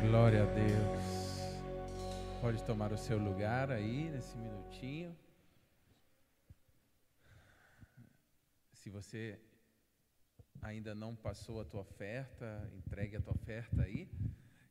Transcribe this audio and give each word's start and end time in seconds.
Glória 0.00 0.42
a 0.42 0.46
Deus. 0.46 2.40
Pode 2.42 2.62
tomar 2.64 2.92
o 2.92 2.98
seu 2.98 3.18
lugar 3.18 3.70
aí 3.70 4.10
nesse 4.10 4.36
minutinho. 4.36 5.16
Se 8.74 8.90
você 8.90 9.40
ainda 10.60 10.94
não 10.94 11.16
passou 11.16 11.62
a 11.62 11.64
tua 11.64 11.80
oferta, 11.80 12.70
entregue 12.74 13.16
a 13.16 13.20
tua 13.22 13.32
oferta 13.32 13.82
aí. 13.82 14.06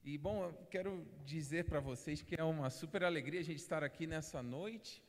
E 0.04 0.16
bom, 0.16 0.44
eu 0.44 0.54
quero 0.70 1.04
dizer 1.26 1.66
para 1.66 1.80
vocês 1.80 2.22
que 2.22 2.40
é 2.40 2.44
uma 2.44 2.70
super 2.70 3.04
alegria 3.04 3.40
a 3.40 3.44
gente 3.44 3.60
estar 3.60 3.84
aqui 3.84 4.06
nessa 4.06 4.44
noite. 4.44 5.04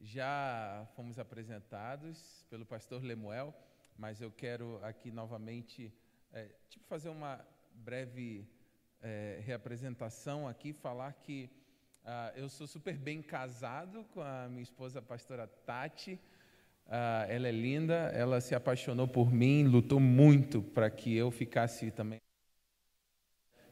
Já 0.00 0.88
fomos 0.96 1.20
apresentados 1.20 2.44
pelo 2.50 2.66
pastor 2.66 3.00
Lemuel, 3.04 3.54
mas 3.96 4.20
eu 4.20 4.32
quero 4.32 4.84
aqui 4.84 5.12
novamente 5.12 5.94
é, 6.32 6.48
tipo 6.68 6.84
fazer 6.86 7.10
uma 7.10 7.40
breve 7.72 8.44
é, 9.02 9.40
reapresentação 9.44 10.46
aqui, 10.46 10.72
falar 10.72 11.12
que 11.12 11.50
ah, 12.04 12.32
eu 12.36 12.48
sou 12.48 12.66
super 12.66 12.96
bem 12.96 13.20
casado 13.22 14.04
com 14.12 14.20
a 14.20 14.48
minha 14.48 14.62
esposa, 14.62 15.00
a 15.00 15.02
pastora 15.02 15.46
Tati. 15.46 16.18
Ah, 16.88 17.26
ela 17.28 17.48
é 17.48 17.52
linda, 17.52 17.94
ela 18.14 18.40
se 18.40 18.54
apaixonou 18.54 19.06
por 19.08 19.32
mim, 19.32 19.64
lutou 19.64 20.00
muito 20.00 20.62
para 20.62 20.90
que 20.90 21.16
eu 21.16 21.30
ficasse 21.30 21.90
também. 21.90 22.20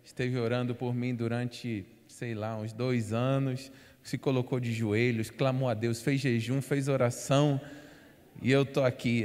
Esteve 0.04 0.38
orando 0.38 0.74
por 0.74 0.94
mim 0.94 1.14
durante, 1.14 1.86
sei 2.08 2.34
lá, 2.34 2.56
uns 2.56 2.72
dois 2.72 3.12
anos, 3.12 3.70
se 4.02 4.16
colocou 4.16 4.58
de 4.58 4.72
joelhos, 4.72 5.30
clamou 5.30 5.68
a 5.68 5.74
Deus, 5.74 6.02
fez 6.02 6.20
jejum, 6.20 6.62
fez 6.62 6.88
oração, 6.88 7.60
e 8.40 8.50
eu 8.50 8.62
estou 8.62 8.84
aqui. 8.84 9.24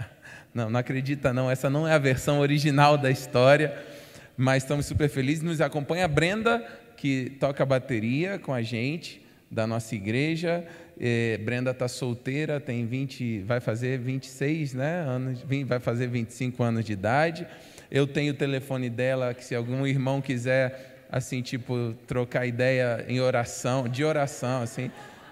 não, 0.52 0.68
não 0.68 0.80
acredita 0.80 1.32
não, 1.32 1.50
essa 1.50 1.70
não 1.70 1.86
é 1.86 1.92
a 1.92 1.98
versão 1.98 2.40
original 2.40 2.98
da 2.98 3.10
história 3.10 3.97
mas 4.38 4.62
estamos 4.62 4.86
super 4.86 5.08
felizes. 5.08 5.42
Nos 5.42 5.60
acompanha 5.60 6.04
a 6.04 6.08
Brenda, 6.08 6.64
que 6.96 7.36
toca 7.40 7.66
bateria 7.66 8.38
com 8.38 8.54
a 8.54 8.62
gente, 8.62 9.20
da 9.50 9.66
nossa 9.66 9.96
igreja. 9.96 10.64
É, 11.00 11.38
Brenda 11.38 11.72
está 11.72 11.88
solteira, 11.88 12.60
tem 12.60 12.86
20, 12.86 13.40
vai 13.40 13.58
fazer 13.58 13.98
26 13.98 14.74
né, 14.74 15.00
anos, 15.00 15.44
vai 15.66 15.80
fazer 15.80 16.06
25 16.06 16.62
anos 16.62 16.84
de 16.84 16.92
idade. 16.92 17.48
Eu 17.90 18.06
tenho 18.06 18.32
o 18.32 18.36
telefone 18.36 18.88
dela, 18.88 19.34
que 19.34 19.44
se 19.44 19.56
algum 19.56 19.84
irmão 19.84 20.20
quiser, 20.20 21.06
assim, 21.10 21.42
tipo, 21.42 21.94
trocar 22.06 22.46
ideia 22.46 23.04
em 23.08 23.20
oração, 23.20 23.88
de 23.88 24.04
oração, 24.04 24.62
assim, 24.62 24.88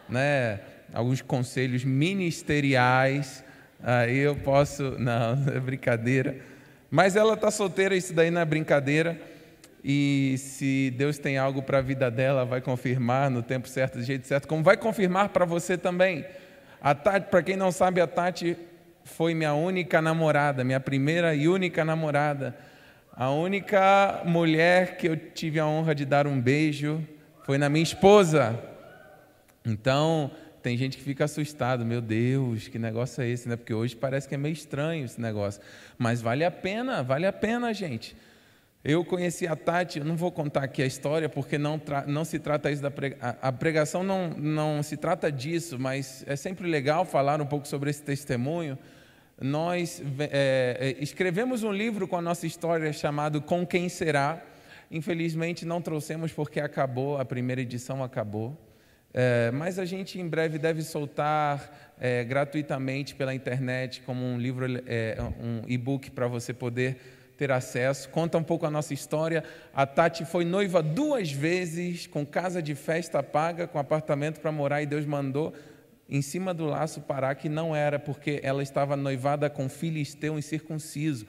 né, 0.09 0.59
alguns 0.93 1.21
conselhos 1.21 1.85
ministeriais, 1.85 3.45
aí 3.81 4.19
eu 4.19 4.35
posso, 4.35 4.97
não, 4.99 5.35
é 5.55 5.61
brincadeira 5.61 6.56
mas 6.91 7.17
ela 7.17 7.35
está 7.35 7.51
solteira, 7.51 7.97
isso 7.97 8.13
daí 8.13 8.31
não 8.31 8.41
é 8.41 8.45
brincadeira. 8.45 9.21
E 9.85 10.35
se 10.39 10.93
Deus 10.97 11.17
tem 11.17 11.39
algo 11.39 11.63
para 11.63 11.79
a 11.79 11.81
vida 11.81 12.11
dela, 12.11 12.45
vai 12.45 12.61
confirmar 12.61 13.31
no 13.31 13.43
tempo 13.43 13.69
certo, 13.69 13.99
do 13.99 14.05
jeito 14.05 14.27
certo, 14.27 14.49
como 14.49 14.63
vai 14.63 14.77
confirmar 14.77 15.29
para 15.29 15.45
você 15.45 15.79
também. 15.79 16.25
A 16.81 16.95
Tati, 16.95 17.31
para 17.31 17.43
quem 17.43 17.57
não 17.57 17.71
sabe, 17.71 18.01
a 18.01 18.07
Tati 18.07 18.57
foi 19.05 19.35
minha 19.35 19.55
única 19.55 20.03
namorada, 20.03 20.65
minha 20.65 20.81
primeira 20.81 21.35
e 21.35 21.47
única 21.49 21.85
namorada. 21.85 22.57
A 23.13 23.31
única 23.31 24.23
mulher 24.25 24.97
que 24.97 25.09
eu 25.09 25.17
tive 25.17 25.61
a 25.61 25.67
honra 25.67 25.95
de 25.95 26.05
dar 26.05 26.27
um 26.27 26.41
beijo 26.41 27.03
foi 27.45 27.57
na 27.57 27.69
minha 27.69 27.83
esposa. 27.83 28.59
Então, 29.65 30.31
tem 30.67 30.77
gente 30.77 30.97
que 30.97 31.05
fica 31.05 31.27
assustado, 31.27 31.87
meu 31.87 32.01
Deus, 32.01 32.67
que 32.67 32.77
negócio 32.77 33.23
é 33.23 33.29
esse, 33.29 33.49
né? 33.49 33.55
Porque 33.55 33.73
hoje 33.73 33.95
parece 33.95 34.27
que 34.27 34.35
é 34.35 34.37
meio 34.37 34.53
estranho 34.53 35.05
esse 35.05 35.21
negócio. 35.21 35.63
Mas 35.97 36.21
vale 36.21 36.45
a 36.45 36.51
pena, 36.51 37.05
vale 37.05 37.25
a 37.25 37.33
pena, 37.33 37.73
gente. 37.73 38.17
Eu 38.83 39.05
conheci 39.05 39.47
a 39.47 39.55
Tati, 39.55 40.01
eu 40.01 40.05
não 40.05 40.17
vou 40.17 40.33
contar 40.33 40.65
aqui 40.65 40.83
a 40.83 40.85
história, 40.87 41.29
porque 41.29 41.57
não, 41.57 41.81
não 42.09 42.25
se 42.25 42.41
trata 42.41 42.69
isso 42.69 42.83
da 42.83 42.91
pregação, 42.91 43.39
a 43.41 43.53
pregação 43.53 44.03
não, 44.03 44.31
não 44.31 44.83
se 44.83 44.97
trata 44.97 45.31
disso, 45.31 45.79
mas 45.79 46.25
é 46.27 46.35
sempre 46.35 46.67
legal 46.67 47.05
falar 47.05 47.41
um 47.41 47.47
pouco 47.47 47.69
sobre 47.69 47.89
esse 47.89 48.03
testemunho. 48.03 48.77
Nós 49.41 50.03
é, 50.19 50.79
é, 50.81 50.97
escrevemos 51.01 51.63
um 51.63 51.71
livro 51.71 52.09
com 52.09 52.17
a 52.17 52.23
nossa 52.23 52.45
história 52.45 52.93
chamado 52.93 53.41
Com 53.41 53.65
Quem 53.65 53.89
Será. 53.89 54.43
Infelizmente 54.91 55.65
não 55.65 55.81
trouxemos 55.81 56.33
porque 56.33 56.59
acabou, 56.59 57.21
a 57.21 57.25
primeira 57.25 57.61
edição 57.61 58.03
acabou. 58.03 58.59
É, 59.19 59.51
mas 59.51 59.79
a 59.79 59.87
gente 59.87 60.21
em 60.21 60.29
breve 60.29 60.59
deve 60.59 60.83
soltar 60.83 61.95
é, 61.99 62.23
gratuitamente 62.23 63.15
pela 63.15 63.35
internet 63.35 64.03
como 64.03 64.23
um 64.23 64.39
livro, 64.39 64.67
é, 64.87 65.17
um 65.41 65.63
e-book 65.67 66.11
para 66.11 66.29
você 66.29 66.53
poder 66.53 66.99
ter 67.39 67.51
acesso. 67.51 68.11
Conta 68.11 68.37
um 68.37 68.43
pouco 68.43 68.67
a 68.67 68.71
nossa 68.71 68.93
história. 68.93 69.43
A 69.75 69.87
Tati 69.87 70.27
foi 70.27 70.45
noiva 70.45 70.83
duas 70.83 71.33
vezes, 71.33 72.07
com 72.07 72.27
casa 72.27 72.61
de 72.61 72.75
festa 72.75 73.23
paga, 73.23 73.67
com 73.67 73.79
apartamento 73.79 74.39
para 74.39 74.53
morar, 74.53 74.83
e 74.83 74.87
Deus 74.87 75.07
mandou 75.07 75.55
em 76.11 76.21
cima 76.21 76.53
do 76.53 76.67
laço 76.67 77.01
parar 77.01 77.37
que 77.37 77.49
não 77.49 77.75
era, 77.75 77.99
porque 77.99 78.39
ela 78.43 78.63
estava 78.63 78.99
noivada 78.99 79.49
com 79.49 79.67
filisteu 79.67 80.39
incircunciso. 80.39 81.27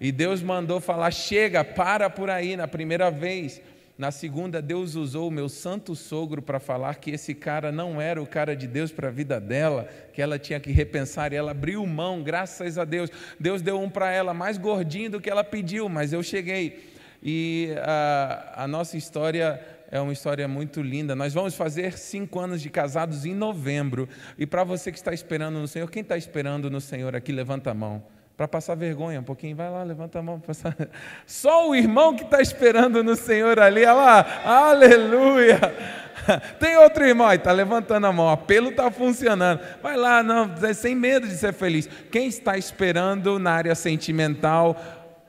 E 0.00 0.12
Deus 0.12 0.40
mandou 0.40 0.80
falar: 0.80 1.10
chega, 1.10 1.64
para 1.64 2.08
por 2.08 2.30
aí, 2.30 2.56
na 2.56 2.68
primeira 2.68 3.10
vez. 3.10 3.60
Na 3.96 4.10
segunda, 4.10 4.60
Deus 4.60 4.96
usou 4.96 5.28
o 5.28 5.30
meu 5.30 5.48
santo 5.48 5.94
sogro 5.94 6.42
para 6.42 6.58
falar 6.58 6.96
que 6.96 7.12
esse 7.12 7.32
cara 7.32 7.70
não 7.70 8.00
era 8.00 8.20
o 8.20 8.26
cara 8.26 8.56
de 8.56 8.66
Deus 8.66 8.90
para 8.90 9.06
a 9.06 9.10
vida 9.10 9.40
dela, 9.40 9.88
que 10.12 10.20
ela 10.20 10.36
tinha 10.36 10.58
que 10.58 10.72
repensar, 10.72 11.32
e 11.32 11.36
ela 11.36 11.52
abriu 11.52 11.86
mão, 11.86 12.20
graças 12.20 12.76
a 12.76 12.84
Deus. 12.84 13.08
Deus 13.38 13.62
deu 13.62 13.80
um 13.80 13.88
para 13.88 14.10
ela 14.10 14.34
mais 14.34 14.58
gordinho 14.58 15.10
do 15.10 15.20
que 15.20 15.30
ela 15.30 15.44
pediu, 15.44 15.88
mas 15.88 16.12
eu 16.12 16.24
cheguei. 16.24 16.92
E 17.22 17.68
a, 17.82 18.64
a 18.64 18.68
nossa 18.68 18.96
história 18.96 19.64
é 19.92 20.00
uma 20.00 20.12
história 20.12 20.48
muito 20.48 20.82
linda. 20.82 21.14
Nós 21.14 21.32
vamos 21.32 21.54
fazer 21.54 21.96
cinco 21.96 22.40
anos 22.40 22.60
de 22.60 22.70
casados 22.70 23.24
em 23.24 23.32
novembro. 23.32 24.08
E 24.36 24.44
para 24.44 24.64
você 24.64 24.90
que 24.90 24.98
está 24.98 25.14
esperando 25.14 25.60
no 25.60 25.68
Senhor, 25.68 25.88
quem 25.88 26.02
está 26.02 26.16
esperando 26.16 26.68
no 26.68 26.80
Senhor 26.80 27.14
aqui, 27.14 27.30
levanta 27.30 27.70
a 27.70 27.74
mão 27.74 28.02
para 28.36 28.48
passar 28.48 28.74
vergonha 28.74 29.20
um 29.20 29.24
pouquinho. 29.24 29.54
Vai 29.54 29.70
lá, 29.70 29.82
levanta 29.82 30.18
a 30.18 30.22
mão. 30.22 30.42
Só 31.26 31.68
o 31.68 31.74
irmão 31.74 32.16
que 32.16 32.24
está 32.24 32.40
esperando 32.40 33.02
no 33.02 33.14
Senhor 33.14 33.58
ali, 33.60 33.80
olha 33.80 33.92
lá, 33.92 34.26
aleluia. 34.44 35.60
Tem 36.58 36.76
outro 36.76 37.04
irmão 37.04 37.28
aí, 37.28 37.36
está 37.36 37.52
levantando 37.52 38.06
a 38.06 38.12
mão, 38.12 38.26
o 38.26 38.30
apelo 38.30 38.70
está 38.70 38.90
funcionando. 38.90 39.60
Vai 39.82 39.96
lá, 39.96 40.22
não, 40.22 40.50
sem 40.74 40.94
medo 40.94 41.28
de 41.28 41.34
ser 41.34 41.52
feliz. 41.52 41.88
Quem 42.10 42.26
está 42.26 42.56
esperando 42.58 43.38
na 43.38 43.52
área 43.52 43.74
sentimental 43.74 44.76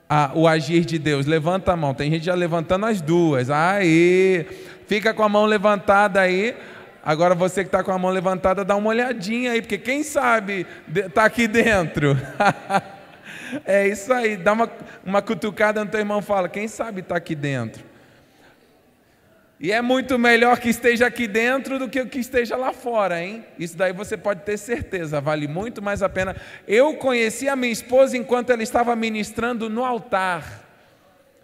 a, 0.09 0.31
o 0.33 0.47
agir 0.47 0.83
de 0.85 0.97
Deus? 0.97 1.25
Levanta 1.25 1.73
a 1.73 1.75
mão. 1.75 1.93
Tem 1.93 2.09
gente 2.09 2.25
já 2.25 2.33
levantando 2.33 2.85
as 2.87 3.01
duas. 3.01 3.49
Aí, 3.49 4.47
fica 4.87 5.13
com 5.13 5.23
a 5.23 5.29
mão 5.29 5.45
levantada 5.45 6.22
aí. 6.22 6.55
Agora 7.03 7.35
você 7.35 7.61
que 7.61 7.67
está 7.67 7.83
com 7.83 7.91
a 7.91 7.99
mão 7.99 8.09
levantada, 8.09 8.66
dá 8.66 8.75
uma 8.75 8.89
olhadinha 8.89 9.51
aí, 9.51 9.61
porque 9.61 9.77
quem 9.77 10.01
sabe 10.01 10.66
está 10.91 11.25
aqui 11.25 11.47
dentro. 11.47 12.17
É 13.66 13.88
isso 13.88 14.11
aí, 14.11 14.38
dá 14.38 14.53
uma, 14.53 14.69
uma 15.06 15.22
cutucada 15.22 15.83
no 15.83 15.89
teu 15.89 16.00
irmão 16.00 16.22
fala, 16.22 16.50
quem 16.50 16.67
sabe 16.67 17.01
está 17.01 17.16
aqui 17.16 17.35
dentro. 17.35 17.83
E 19.59 19.72
é 19.72 19.81
muito 19.81 20.19
melhor 20.19 20.59
que 20.59 20.69
esteja 20.69 21.07
aqui 21.07 21.28
dentro 21.28 21.79
do 21.79 21.88
que 21.88 22.05
que 22.05 22.19
esteja 22.19 22.57
lá 22.57 22.73
fora, 22.73 23.23
hein? 23.23 23.45
Isso 23.57 23.78
daí 23.78 23.94
você 23.94 24.17
pode 24.17 24.41
ter 24.41 24.57
certeza, 24.57 25.22
vale 25.22 25.47
muito 25.47 25.81
mais 25.81 26.03
a 26.03 26.09
pena. 26.09 26.35
Eu 26.67 26.95
conheci 26.95 27.47
a 27.47 27.55
minha 27.55 27.72
esposa 27.72 28.17
enquanto 28.17 28.50
ela 28.50 28.61
estava 28.61 28.94
ministrando 28.95 29.69
no 29.69 29.85
altar. 29.85 30.63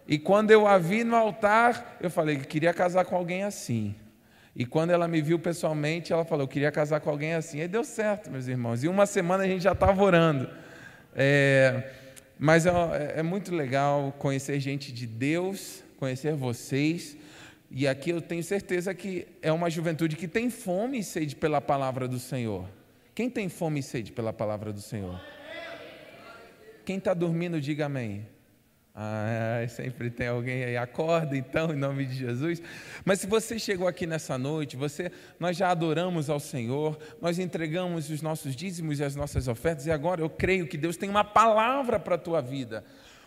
E 0.05 0.19
quando 0.19 0.51
eu 0.51 0.67
a 0.67 0.77
vi 0.77 1.05
no 1.05 1.15
altar, 1.15 1.97
eu 2.01 2.09
falei 2.09 2.35
que 2.35 2.45
queria 2.45 2.73
casar 2.73 3.05
com 3.05 3.15
alguém 3.15 3.43
assim. 3.43 3.95
E 4.53 4.65
quando 4.65 4.89
ela 4.89 5.07
me 5.07 5.21
viu 5.21 5.39
pessoalmente, 5.39 6.11
ela 6.11 6.25
falou: 6.25 6.43
Eu 6.43 6.49
queria 6.49 6.69
casar 6.69 6.99
com 6.99 7.09
alguém 7.09 7.33
assim. 7.33 7.61
Aí 7.61 7.67
deu 7.69 7.85
certo, 7.85 8.29
meus 8.29 8.45
irmãos. 8.45 8.83
E 8.83 8.89
uma 8.89 9.05
semana 9.05 9.45
a 9.45 9.47
gente 9.47 9.63
já 9.63 9.71
estava 9.71 10.03
orando. 10.03 10.49
É, 11.15 11.91
mas 12.37 12.65
é, 12.65 12.71
é 13.17 13.23
muito 13.23 13.53
legal 13.53 14.13
conhecer 14.17 14.59
gente 14.59 14.91
de 14.91 15.05
Deus, 15.05 15.83
conhecer 15.97 16.33
vocês. 16.33 17.17
E 17.69 17.87
aqui 17.87 18.09
eu 18.09 18.21
tenho 18.21 18.43
certeza 18.43 18.93
que 18.93 19.27
é 19.41 19.51
uma 19.51 19.69
juventude 19.69 20.15
que 20.15 20.27
tem 20.27 20.49
fome 20.49 20.99
e 20.99 21.03
sede 21.03 21.35
pela 21.35 21.61
palavra 21.61 22.07
do 22.07 22.19
Senhor. 22.19 22.67
Quem 23.13 23.29
tem 23.29 23.47
fome 23.47 23.79
e 23.79 23.83
sede 23.83 24.11
pela 24.11 24.33
palavra 24.33 24.73
do 24.73 24.81
Senhor? 24.81 25.21
Quem 26.83 26.97
está 26.97 27.13
dormindo, 27.13 27.61
diga 27.61 27.85
amém. 27.85 28.25
Ah, 28.93 29.65
sempre 29.69 30.09
tem 30.09 30.27
alguém 30.27 30.65
aí, 30.65 30.75
acorda 30.75 31.37
então, 31.37 31.71
em 31.73 31.77
nome 31.77 32.05
de 32.05 32.13
Jesus. 32.13 32.61
Mas 33.05 33.21
se 33.21 33.27
você 33.27 33.57
chegou 33.57 33.87
aqui 33.87 34.05
nessa 34.05 34.37
noite, 34.37 34.75
você, 34.75 35.09
nós 35.39 35.55
já 35.55 35.69
adoramos 35.69 36.29
ao 36.29 36.41
Senhor, 36.41 36.99
nós 37.21 37.39
entregamos 37.39 38.09
os 38.09 38.21
nossos 38.21 38.53
dízimos 38.53 38.99
e 38.99 39.03
as 39.03 39.15
nossas 39.15 39.47
ofertas, 39.47 39.85
e 39.85 39.91
agora 39.91 40.21
eu 40.21 40.29
creio 40.29 40.67
que 40.67 40.77
Deus 40.77 40.97
tem 40.97 41.09
uma 41.09 41.23
palavra 41.23 41.99
para 41.99 42.15
a 42.15 42.17
tua 42.17 42.41
vida. 42.41 42.83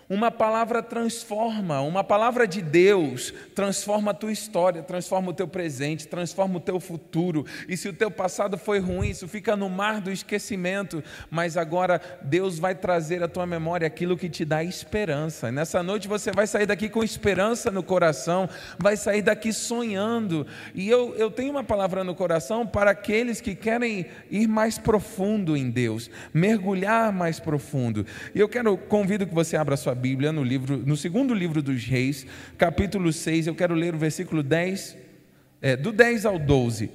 Uma 0.08 0.30
palavra 0.30 0.82
transforma, 0.82 1.80
uma 1.80 2.04
palavra 2.04 2.46
de 2.46 2.60
Deus 2.60 3.32
transforma 3.54 4.10
a 4.10 4.14
tua 4.14 4.32
história, 4.32 4.82
transforma 4.82 5.30
o 5.30 5.34
teu 5.34 5.48
presente, 5.48 6.06
transforma 6.06 6.58
o 6.58 6.60
teu 6.60 6.78
futuro. 6.78 7.46
E 7.68 7.76
se 7.76 7.88
o 7.88 7.92
teu 7.92 8.10
passado 8.10 8.58
foi 8.58 8.78
ruim, 8.78 9.08
isso 9.08 9.26
fica 9.26 9.56
no 9.56 9.70
mar 9.70 10.00
do 10.00 10.10
esquecimento, 10.10 11.02
mas 11.30 11.56
agora 11.56 12.00
Deus 12.22 12.58
vai 12.58 12.74
trazer 12.74 13.22
à 13.22 13.28
tua 13.28 13.46
memória 13.46 13.86
aquilo 13.86 14.16
que 14.16 14.28
te 14.28 14.44
dá 14.44 14.62
esperança. 14.62 15.50
nessa 15.50 15.82
noite 15.82 16.06
você 16.06 16.30
vai 16.30 16.46
sair 16.46 16.66
daqui 16.66 16.88
com 16.88 17.02
esperança 17.02 17.70
no 17.70 17.82
coração, 17.82 18.48
vai 18.78 18.96
sair 18.96 19.22
daqui 19.22 19.52
sonhando. 19.52 20.46
E 20.74 20.88
eu, 20.88 21.14
eu 21.16 21.30
tenho 21.30 21.50
uma 21.50 21.64
palavra 21.64 22.04
no 22.04 22.14
coração 22.14 22.66
para 22.66 22.90
aqueles 22.90 23.40
que 23.40 23.54
querem 23.54 24.06
ir 24.30 24.46
mais 24.46 24.78
profundo 24.78 25.56
em 25.56 25.70
Deus, 25.70 26.10
mergulhar 26.32 27.12
mais 27.12 27.40
profundo. 27.40 28.04
E 28.34 28.40
eu 28.40 28.48
quero, 28.48 28.76
convido 28.76 29.26
que 29.26 29.34
você 29.34 29.56
abra 29.56 29.76
sua 29.76 29.93
sua 29.94 30.00
Bíblia 30.00 30.32
no 30.32 30.42
livro, 30.42 30.76
no 30.78 30.96
segundo 30.96 31.32
livro 31.32 31.62
dos 31.62 31.84
Reis, 31.84 32.26
capítulo 32.58 33.12
6, 33.12 33.46
eu 33.46 33.54
quero 33.54 33.74
ler 33.74 33.94
o 33.94 33.98
versículo 33.98 34.42
10, 34.42 34.96
é, 35.62 35.76
do 35.76 35.92
10 35.92 36.26
ao 36.26 36.36
12. 36.36 36.90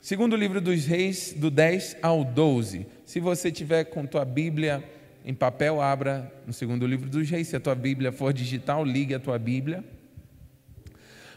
Segundo 0.00 0.36
livro 0.36 0.60
dos 0.60 0.86
Reis, 0.86 1.34
do 1.36 1.50
10 1.50 1.96
ao 2.00 2.24
12. 2.24 2.86
Se 3.04 3.18
você 3.18 3.50
tiver 3.50 3.84
com 3.86 4.06
tua 4.06 4.24
Bíblia 4.24 4.84
em 5.24 5.34
papel, 5.34 5.80
abra 5.82 6.32
no 6.46 6.52
segundo 6.52 6.86
livro 6.86 7.10
dos 7.10 7.28
Reis. 7.28 7.48
Se 7.48 7.56
a 7.56 7.60
tua 7.60 7.74
Bíblia 7.74 8.12
for 8.12 8.32
digital, 8.32 8.84
ligue 8.84 9.14
a 9.14 9.18
tua 9.18 9.36
Bíblia. 9.36 9.82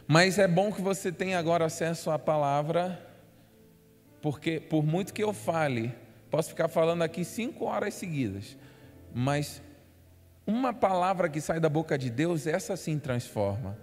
Mas 0.08 0.38
é 0.38 0.48
bom 0.48 0.72
que 0.72 0.82
você 0.82 1.12
tenha 1.12 1.40
agora 1.40 1.66
acesso 1.66 2.12
à 2.12 2.20
palavra, 2.20 3.04
porque 4.22 4.60
por 4.60 4.86
muito 4.86 5.12
que 5.12 5.24
eu 5.24 5.34
fale, 5.34 5.92
posso 6.30 6.50
ficar 6.50 6.68
falando 6.68 7.02
aqui 7.02 7.26
cinco 7.26 7.66
horas 7.66 7.96
seguidas, 7.96 8.56
mas 9.12 9.62
uma 10.50 10.74
palavra 10.74 11.30
que 11.30 11.40
sai 11.40 11.60
da 11.60 11.70
boca 11.70 11.98
de 11.98 12.10
Deus, 12.10 12.48
essa 12.48 12.76
sim 12.76 12.98
transforma. 13.00 13.78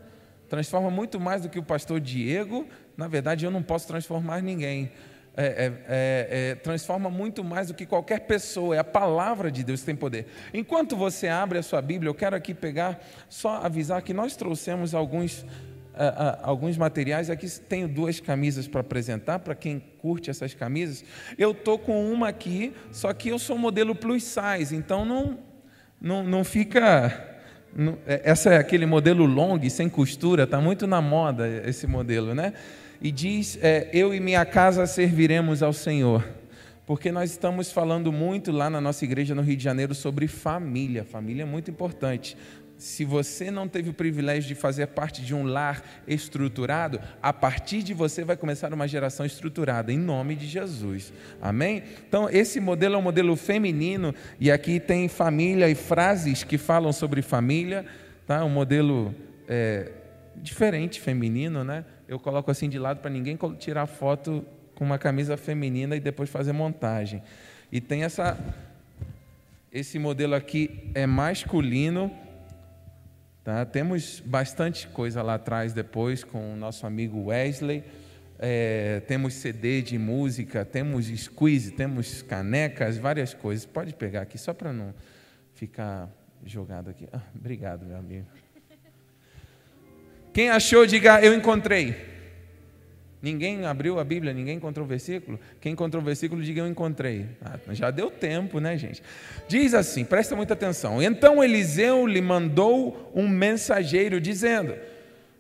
Transforma 0.48 0.90
muito 0.90 1.18
mais 1.18 1.42
do 1.42 1.48
que 1.48 1.58
o 1.58 1.62
pastor 1.62 2.00
Diego. 2.00 2.66
Na 2.96 3.08
verdade, 3.08 3.44
eu 3.44 3.50
não 3.50 3.62
posso 3.62 3.86
transformar 3.86 4.42
ninguém. 4.42 4.92
É, 5.38 5.44
é, 5.44 5.66
é, 5.66 6.50
é, 6.50 6.54
transforma 6.54 7.10
muito 7.10 7.44
mais 7.44 7.68
do 7.68 7.74
que 7.74 7.84
qualquer 7.84 8.20
pessoa, 8.20 8.74
é 8.74 8.78
a 8.78 8.84
palavra 8.84 9.50
de 9.50 9.62
Deus 9.62 9.80
que 9.80 9.86
tem 9.86 9.94
poder. 9.94 10.26
Enquanto 10.54 10.96
você 10.96 11.28
abre 11.28 11.58
a 11.58 11.62
sua 11.62 11.82
Bíblia, 11.82 12.08
eu 12.08 12.14
quero 12.14 12.34
aqui 12.34 12.54
pegar, 12.54 12.98
só 13.28 13.56
avisar 13.56 14.00
que 14.00 14.14
nós 14.14 14.34
trouxemos 14.34 14.94
alguns, 14.94 15.42
uh, 15.42 15.44
uh, 15.44 16.38
alguns 16.40 16.78
materiais. 16.78 17.28
Aqui 17.28 17.50
tenho 17.60 17.86
duas 17.86 18.18
camisas 18.18 18.66
para 18.66 18.80
apresentar, 18.80 19.40
para 19.40 19.54
quem 19.54 19.78
curte 19.98 20.30
essas 20.30 20.54
camisas. 20.54 21.04
Eu 21.36 21.50
estou 21.50 21.78
com 21.78 22.10
uma 22.10 22.28
aqui, 22.28 22.72
só 22.90 23.12
que 23.12 23.28
eu 23.28 23.38
sou 23.38 23.58
modelo 23.58 23.94
plus 23.94 24.24
size, 24.24 24.74
então 24.74 25.04
não, 25.04 25.38
não, 26.00 26.22
não 26.22 26.44
fica. 26.44 27.37
Não, 27.75 27.98
é, 28.06 28.22
essa 28.25 28.54
é 28.54 28.58
aquele 28.58 28.87
modelo 28.87 29.25
long, 29.25 29.60
sem 29.69 29.88
costura, 29.88 30.44
está 30.44 30.60
muito 30.60 30.87
na 30.87 31.00
moda 31.00 31.46
esse 31.66 31.87
modelo, 31.87 32.34
né? 32.34 32.52
E 33.00 33.10
diz: 33.10 33.58
é, 33.62 33.90
Eu 33.93 34.14
e 34.14 34.20
minha 34.20 34.44
casa 34.44 34.87
serviremos 34.87 35.62
ao 35.62 35.72
Senhor. 35.72 36.26
Porque 36.87 37.10
nós 37.10 37.32
estamos 37.32 37.72
falando 37.72 38.12
muito 38.12 38.52
lá 38.52 38.70
na 38.70 38.81
nossa 38.81 39.04
igreja 39.04 39.34
no 39.34 39.43
Rio 39.43 39.56
de 39.56 39.64
Janeiro 39.64 39.93
sobre 39.93 40.28
família. 40.28 41.04
Família 41.04 41.43
é 41.43 41.46
muito 41.46 41.69
importante 41.69 42.37
se 42.78 43.05
você 43.05 43.50
não 43.50 43.67
teve 43.67 43.90
o 43.90 43.94
privilégio 43.94 44.46
de 44.49 44.55
fazer 44.55 44.87
parte 44.88 45.23
de 45.23 45.34
um 45.34 45.44
lar 45.44 45.82
estruturado, 46.06 47.00
a 47.23 47.32
partir 47.32 47.82
de 47.82 47.94
você 47.94 48.25
vai 48.25 48.37
começar 48.37 48.73
uma 48.73 48.87
geração 48.87 49.25
estruturada, 49.25 49.93
em 49.93 49.99
nome 49.99 50.34
de 50.37 50.46
Jesus. 50.46 51.12
Amém? 51.40 51.82
Então, 52.06 52.28
esse 52.28 52.61
modelo 52.61 52.94
é 52.94 52.99
um 52.99 53.02
modelo 53.02 53.34
feminino, 53.37 54.14
e 54.38 54.50
aqui 54.50 54.78
tem 54.78 55.08
família 55.08 55.69
e 55.69 55.75
frases 55.75 56.44
que 56.44 56.58
falam 56.58 56.93
sobre 56.93 57.23
família, 57.23 57.87
tá? 58.26 58.44
um 58.44 58.50
modelo 58.50 59.14
é, 59.49 59.90
diferente, 60.37 61.00
feminino, 61.00 61.64
né? 61.64 61.84
Eu 62.06 62.20
coloco 62.20 62.50
assim 62.50 62.69
de 62.69 62.78
lado 62.78 63.00
para 63.00 63.11
ninguém 63.11 63.38
tirar 63.58 63.87
foto 63.87 64.44
com 64.75 64.84
uma 64.84 64.99
camisa 64.99 65.37
feminina 65.37 65.96
e 65.96 66.00
depois 66.00 66.31
fazer 66.31 66.52
montagem. 66.52 67.23
E 67.73 67.81
tem 67.81 68.05
essa. 68.05 68.38
Esse 69.73 69.99
modelo 69.99 70.34
aqui 70.34 70.90
é 70.94 71.05
masculino 71.05 72.11
Tá? 73.46 73.64
Temos 73.64 74.20
bastante 74.26 74.88
coisa 74.88 75.22
lá 75.22 75.34
atrás 75.34 75.72
depois 75.72 76.25
com 76.25 76.54
o 76.54 76.56
nosso 76.56 76.84
amigo 76.84 77.26
Wesley. 77.26 77.84
É, 78.40 78.98
temos 79.06 79.34
CD 79.34 79.82
de 79.82 79.96
música, 79.96 80.64
temos 80.64 81.06
squeeze, 81.06 81.70
temos 81.70 82.22
canecas, 82.22 82.98
várias 82.98 83.32
coisas. 83.32 83.64
Pode 83.64 83.94
pegar 83.94 84.22
aqui 84.22 84.37
só 84.37 84.52
para 84.52 84.72
não 84.72 84.93
ficar 85.54 86.10
jogado 86.44 86.90
aqui. 86.90 87.08
Ah, 87.12 87.20
obrigado, 87.37 87.87
meu 87.87 87.96
amigo. 87.96 88.26
Quem 90.32 90.50
achou, 90.50 90.84
diga 90.84 91.22
eu 91.22 91.32
encontrei. 91.32 92.15
Ninguém 93.26 93.67
abriu 93.67 93.99
a 93.99 94.05
Bíblia, 94.05 94.32
ninguém 94.32 94.55
encontrou 94.55 94.87
o 94.87 94.88
versículo? 94.88 95.37
Quem 95.61 95.73
encontrou 95.73 96.00
o 96.00 96.06
versículo, 96.06 96.40
diga 96.40 96.61
eu 96.61 96.67
encontrei. 96.69 97.26
Ah, 97.44 97.58
já 97.70 97.90
deu 97.90 98.08
tempo, 98.08 98.61
né, 98.61 98.78
gente? 98.78 99.02
Diz 99.49 99.75
assim, 99.75 100.05
presta 100.05 100.37
muita 100.37 100.55
atenção. 100.55 101.02
Então 101.02 101.43
Eliseu 101.43 102.06
lhe 102.06 102.20
mandou 102.20 103.11
um 103.12 103.26
mensageiro 103.28 104.20
dizendo: 104.20 104.76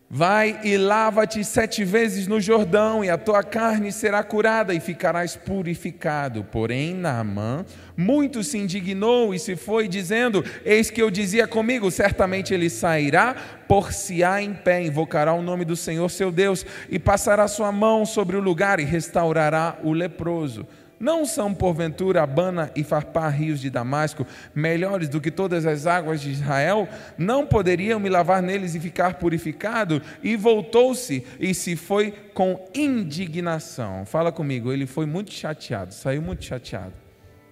Vai 0.08 0.60
e 0.62 0.76
lava-te 0.76 1.42
sete 1.42 1.84
vezes 1.84 2.28
no 2.28 2.40
Jordão, 2.40 3.04
e 3.04 3.10
a 3.10 3.18
tua 3.18 3.42
carne 3.42 3.90
será 3.90 4.22
curada, 4.22 4.72
e 4.72 4.78
ficarás 4.78 5.34
purificado. 5.34 6.44
Porém, 6.44 6.94
Naamã 6.94 7.66
muito 7.96 8.44
se 8.44 8.56
indignou 8.56 9.34
e 9.34 9.38
se 9.38 9.56
foi, 9.56 9.88
dizendo: 9.88 10.44
Eis 10.64 10.90
que 10.90 11.02
eu 11.02 11.10
dizia 11.10 11.48
comigo: 11.48 11.90
certamente 11.90 12.54
ele 12.54 12.70
sairá, 12.70 13.34
por-se-á 13.66 14.40
em 14.40 14.54
pé, 14.54 14.80
invocará 14.80 15.32
o 15.32 15.42
nome 15.42 15.64
do 15.64 15.74
Senhor 15.74 16.08
seu 16.08 16.30
Deus, 16.30 16.64
e 16.88 17.00
passará 17.00 17.48
sua 17.48 17.72
mão 17.72 18.06
sobre 18.06 18.36
o 18.36 18.40
lugar 18.40 18.78
e 18.78 18.84
restaurará 18.84 19.76
o 19.82 19.92
leproso. 19.92 20.64
Não 20.98 21.26
são, 21.26 21.52
porventura, 21.52 22.22
Abana 22.22 22.70
e 22.74 22.82
Farpar, 22.82 23.30
rios 23.36 23.60
de 23.60 23.68
Damasco, 23.68 24.26
melhores 24.54 25.08
do 25.08 25.20
que 25.20 25.30
todas 25.30 25.66
as 25.66 25.86
águas 25.86 26.20
de 26.20 26.30
Israel? 26.30 26.88
Não 27.18 27.46
poderiam 27.46 28.00
me 28.00 28.08
lavar 28.08 28.42
neles 28.42 28.74
e 28.74 28.80
ficar 28.80 29.14
purificado? 29.14 30.00
E 30.22 30.36
voltou-se 30.36 31.24
e 31.38 31.52
se 31.52 31.76
foi 31.76 32.12
com 32.32 32.64
indignação. 32.74 34.06
Fala 34.06 34.32
comigo, 34.32 34.72
ele 34.72 34.86
foi 34.86 35.04
muito 35.04 35.32
chateado, 35.32 35.92
saiu 35.92 36.22
muito 36.22 36.44
chateado. 36.44 36.94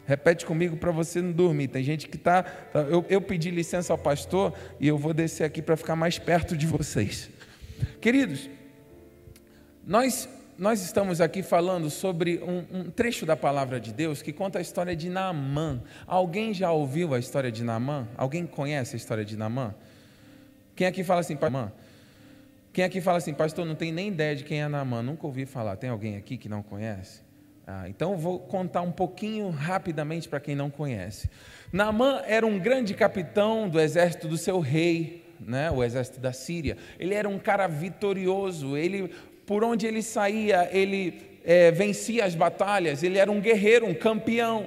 Repete 0.06 0.44
comigo 0.44 0.76
para 0.76 0.90
você 0.90 1.20
não 1.20 1.32
dormir. 1.32 1.68
Tem 1.68 1.82
gente 1.82 2.08
que 2.08 2.16
está. 2.16 2.42
Tá, 2.42 2.80
eu, 2.80 3.04
eu 3.08 3.20
pedi 3.22 3.50
licença 3.50 3.92
ao 3.92 3.98
pastor 3.98 4.52
e 4.78 4.86
eu 4.86 4.98
vou 4.98 5.14
descer 5.14 5.44
aqui 5.44 5.62
para 5.62 5.76
ficar 5.76 5.96
mais 5.96 6.18
perto 6.18 6.56
de 6.56 6.66
vocês. 6.66 7.30
Queridos, 8.02 8.50
nós 9.86 10.28
nós 10.56 10.82
estamos 10.82 11.20
aqui 11.20 11.42
falando 11.42 11.90
sobre 11.90 12.38
um, 12.38 12.80
um, 12.80 12.90
trecho 12.90 13.26
da 13.26 13.36
palavra 13.36 13.80
de 13.80 13.92
Deus 13.92 14.22
que 14.22 14.32
conta 14.32 14.58
a 14.58 14.62
história 14.62 14.94
de 14.94 15.08
Naamã. 15.08 15.82
Alguém 16.06 16.54
já 16.54 16.70
ouviu 16.70 17.12
a 17.12 17.18
história 17.18 17.50
de 17.50 17.64
Naamã? 17.64 18.06
Alguém 18.16 18.46
conhece 18.46 18.94
a 18.94 18.96
história 18.96 19.24
de 19.24 19.36
Naamã? 19.36 19.74
Quem 20.76 20.86
aqui 20.86 21.02
fala 21.02 21.20
assim, 21.20 21.36
Naamã? 21.40 21.72
Quem 22.72 22.84
aqui 22.84 23.00
fala 23.00 23.18
assim, 23.18 23.34
pastor, 23.34 23.66
não 23.66 23.74
tem 23.74 23.92
nem 23.92 24.08
ideia 24.08 24.36
de 24.36 24.44
quem 24.44 24.62
é 24.62 24.68
Naamã? 24.68 25.02
Nunca 25.02 25.26
ouvi 25.26 25.44
falar. 25.44 25.76
Tem 25.76 25.90
alguém 25.90 26.16
aqui 26.16 26.36
que 26.36 26.48
não 26.48 26.62
conhece? 26.62 27.22
Ah, 27.66 27.88
então 27.88 28.12
eu 28.12 28.18
vou 28.18 28.38
contar 28.38 28.82
um 28.82 28.92
pouquinho 28.92 29.50
rapidamente 29.50 30.28
para 30.28 30.38
quem 30.38 30.54
não 30.54 30.70
conhece. 30.70 31.28
Naamã 31.72 32.22
era 32.26 32.46
um 32.46 32.58
grande 32.58 32.94
capitão 32.94 33.68
do 33.68 33.80
exército 33.80 34.28
do 34.28 34.36
seu 34.36 34.60
rei, 34.60 35.24
né, 35.40 35.70
o 35.70 35.82
exército 35.82 36.20
da 36.20 36.32
Síria. 36.32 36.76
Ele 36.98 37.14
era 37.14 37.28
um 37.28 37.38
cara 37.38 37.66
vitorioso, 37.66 38.76
ele 38.76 39.10
por 39.46 39.62
onde 39.62 39.86
ele 39.86 40.02
saía, 40.02 40.68
ele 40.72 41.38
é, 41.44 41.70
vencia 41.70 42.24
as 42.24 42.34
batalhas, 42.34 43.02
ele 43.02 43.18
era 43.18 43.30
um 43.30 43.40
guerreiro, 43.40 43.86
um 43.86 43.94
campeão. 43.94 44.66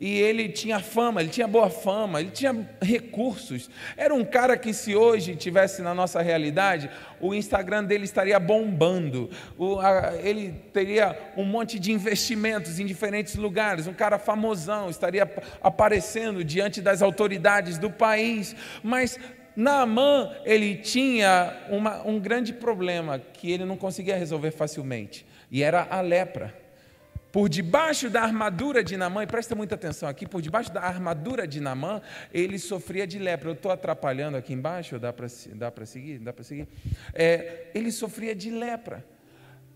E 0.00 0.18
ele 0.18 0.48
tinha 0.48 0.80
fama, 0.80 1.20
ele 1.20 1.30
tinha 1.30 1.46
boa 1.46 1.70
fama, 1.70 2.20
ele 2.20 2.32
tinha 2.32 2.68
recursos. 2.82 3.70
Era 3.96 4.12
um 4.12 4.24
cara 4.24 4.56
que, 4.56 4.74
se 4.74 4.96
hoje 4.96 5.36
tivesse 5.36 5.80
na 5.80 5.94
nossa 5.94 6.20
realidade, 6.20 6.90
o 7.20 7.32
Instagram 7.32 7.84
dele 7.84 8.02
estaria 8.02 8.40
bombando, 8.40 9.30
o, 9.56 9.78
a, 9.78 10.14
ele 10.20 10.56
teria 10.72 11.16
um 11.36 11.44
monte 11.44 11.78
de 11.78 11.92
investimentos 11.92 12.80
em 12.80 12.84
diferentes 12.84 13.36
lugares, 13.36 13.86
um 13.86 13.94
cara 13.94 14.18
famosão, 14.18 14.90
estaria 14.90 15.32
aparecendo 15.62 16.42
diante 16.42 16.80
das 16.80 17.00
autoridades 17.00 17.78
do 17.78 17.88
país. 17.88 18.56
Mas 18.82 19.20
Naamã, 19.54 20.34
ele 20.44 20.76
tinha 20.76 21.66
uma, 21.68 22.06
um 22.06 22.18
grande 22.18 22.52
problema 22.52 23.18
que 23.18 23.50
ele 23.50 23.64
não 23.64 23.76
conseguia 23.76 24.16
resolver 24.16 24.50
facilmente, 24.50 25.26
e 25.50 25.62
era 25.62 25.86
a 25.90 26.00
lepra. 26.00 26.62
Por 27.30 27.48
debaixo 27.48 28.10
da 28.10 28.22
armadura 28.22 28.84
de 28.84 28.94
Naamã, 28.94 29.22
e 29.22 29.26
presta 29.26 29.54
muita 29.54 29.74
atenção 29.74 30.06
aqui, 30.06 30.26
por 30.26 30.42
debaixo 30.42 30.70
da 30.70 30.82
armadura 30.82 31.46
de 31.46 31.60
Naamã, 31.60 32.02
ele 32.32 32.58
sofria 32.58 33.06
de 33.06 33.18
lepra. 33.18 33.48
Eu 33.48 33.54
estou 33.54 33.72
atrapalhando 33.72 34.36
aqui 34.36 34.52
embaixo, 34.52 34.98
dá 34.98 35.12
para 35.14 35.26
dá 35.54 35.86
seguir? 35.86 36.18
Dá 36.18 36.32
para 36.32 36.44
seguir? 36.44 36.68
É, 37.14 37.68
ele 37.74 37.90
sofria 37.90 38.34
de 38.34 38.50
lepra. 38.50 39.02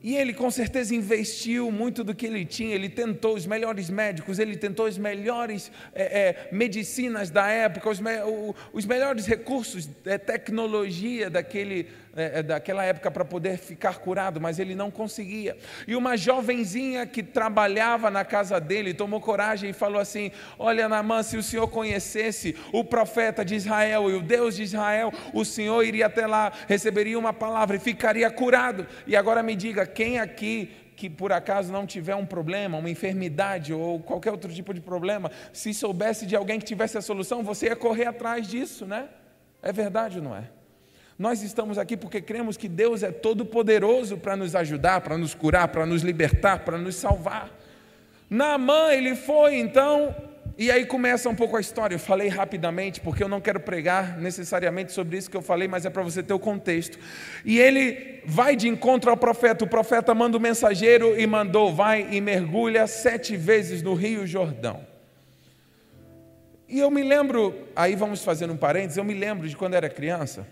E 0.02 0.14
ele 0.14 0.34
com 0.34 0.50
certeza 0.50 0.94
investiu 0.94 1.70
muito 1.70 2.04
do 2.04 2.14
que 2.14 2.26
ele 2.26 2.44
tinha, 2.44 2.74
ele 2.74 2.88
tentou 2.88 3.34
os 3.34 3.46
melhores 3.46 3.88
médicos, 3.88 4.38
ele 4.38 4.56
tentou 4.56 4.86
as 4.86 4.98
melhores 4.98 5.72
é, 5.94 6.02
é, 6.02 6.48
medicinas 6.52 7.30
da 7.30 7.48
época, 7.48 7.88
os, 7.88 7.98
me, 7.98 8.20
o, 8.22 8.54
os 8.72 8.84
melhores 8.84 9.26
recursos, 9.26 9.88
é, 10.04 10.18
tecnologia 10.18 11.30
daquele, 11.30 11.88
é, 12.16 12.38
é, 12.38 12.42
daquela 12.42 12.82
época 12.82 13.10
para 13.10 13.24
poder 13.24 13.58
ficar 13.58 13.98
curado, 13.98 14.40
mas 14.40 14.58
ele 14.58 14.74
não 14.74 14.90
conseguia. 14.90 15.56
E 15.86 15.94
uma 15.94 16.16
jovenzinha 16.16 17.06
que 17.06 17.22
trabalhava 17.22 18.10
na 18.10 18.24
casa 18.24 18.58
dele 18.58 18.94
tomou 18.94 19.20
coragem 19.20 19.70
e 19.70 19.74
falou 19.74 20.00
assim: 20.00 20.32
Olha, 20.58 20.88
Namã, 20.88 21.22
se 21.22 21.36
o 21.36 21.42
senhor 21.42 21.68
conhecesse 21.68 22.56
o 22.72 22.82
profeta 22.82 23.44
de 23.44 23.54
Israel 23.54 24.10
e 24.10 24.14
o 24.14 24.22
Deus 24.22 24.56
de 24.56 24.62
Israel, 24.62 25.12
o 25.34 25.44
senhor 25.44 25.84
iria 25.84 26.06
até 26.06 26.26
lá, 26.26 26.50
receberia 26.66 27.18
uma 27.18 27.34
palavra 27.34 27.76
e 27.76 27.80
ficaria 27.80 28.30
curado. 28.30 28.86
E 29.06 29.14
agora 29.14 29.42
me 29.42 29.54
diga, 29.54 29.86
quem 29.86 30.18
aqui 30.18 30.70
que 30.96 31.10
por 31.10 31.30
acaso 31.30 31.70
não 31.70 31.86
tiver 31.86 32.14
um 32.14 32.24
problema, 32.24 32.78
uma 32.78 32.88
enfermidade 32.88 33.74
ou 33.74 34.00
qualquer 34.00 34.30
outro 34.30 34.50
tipo 34.50 34.72
de 34.72 34.80
problema, 34.80 35.30
se 35.52 35.74
soubesse 35.74 36.24
de 36.24 36.34
alguém 36.34 36.58
que 36.58 36.64
tivesse 36.64 36.96
a 36.96 37.02
solução, 37.02 37.42
você 37.42 37.66
ia 37.66 37.76
correr 37.76 38.06
atrás 38.06 38.48
disso, 38.48 38.86
né? 38.86 39.10
É 39.62 39.70
verdade 39.70 40.16
ou 40.16 40.24
não 40.24 40.34
é? 40.34 40.55
Nós 41.18 41.42
estamos 41.42 41.78
aqui 41.78 41.96
porque 41.96 42.20
cremos 42.20 42.56
que 42.56 42.68
Deus 42.68 43.02
é 43.02 43.10
todo 43.10 43.44
poderoso 43.44 44.18
para 44.18 44.36
nos 44.36 44.54
ajudar, 44.54 45.00
para 45.00 45.16
nos 45.16 45.34
curar, 45.34 45.68
para 45.68 45.86
nos 45.86 46.02
libertar, 46.02 46.60
para 46.60 46.76
nos 46.76 46.96
salvar. 46.96 47.50
Naamã, 48.28 48.92
ele 48.92 49.14
foi 49.14 49.56
então 49.56 50.14
e 50.58 50.70
aí 50.70 50.86
começa 50.86 51.28
um 51.28 51.34
pouco 51.34 51.56
a 51.56 51.60
história. 51.60 51.94
Eu 51.94 51.98
falei 51.98 52.28
rapidamente, 52.28 53.00
porque 53.00 53.22
eu 53.22 53.28
não 53.28 53.40
quero 53.42 53.60
pregar 53.60 54.18
necessariamente 54.18 54.92
sobre 54.92 55.18
isso 55.18 55.30
que 55.30 55.36
eu 55.36 55.42
falei, 55.42 55.68
mas 55.68 55.84
é 55.84 55.90
para 55.90 56.02
você 56.02 56.22
ter 56.22 56.32
o 56.32 56.38
contexto. 56.38 56.98
E 57.44 57.58
ele 57.58 58.22
vai 58.24 58.56
de 58.56 58.66
encontro 58.66 59.10
ao 59.10 59.16
profeta. 59.18 59.64
O 59.64 59.68
profeta 59.68 60.14
manda 60.14 60.38
o 60.38 60.40
mensageiro 60.40 61.18
e 61.18 61.26
mandou: 61.26 61.74
vai 61.74 62.08
e 62.10 62.20
mergulha 62.22 62.86
sete 62.86 63.36
vezes 63.36 63.82
no 63.82 63.92
Rio 63.92 64.26
Jordão. 64.26 64.80
E 66.68 66.80
eu 66.80 66.90
me 66.90 67.02
lembro, 67.02 67.54
aí 67.76 67.94
vamos 67.94 68.24
fazer 68.24 68.50
um 68.50 68.56
parênteses, 68.56 68.96
eu 68.96 69.04
me 69.04 69.14
lembro 69.14 69.48
de 69.48 69.56
quando 69.56 69.74
era 69.74 69.88
criança, 69.88 70.46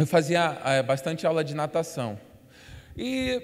eu 0.00 0.06
fazia 0.06 0.58
é, 0.64 0.82
bastante 0.82 1.26
aula 1.26 1.44
de 1.44 1.54
natação. 1.54 2.18
E, 2.96 3.42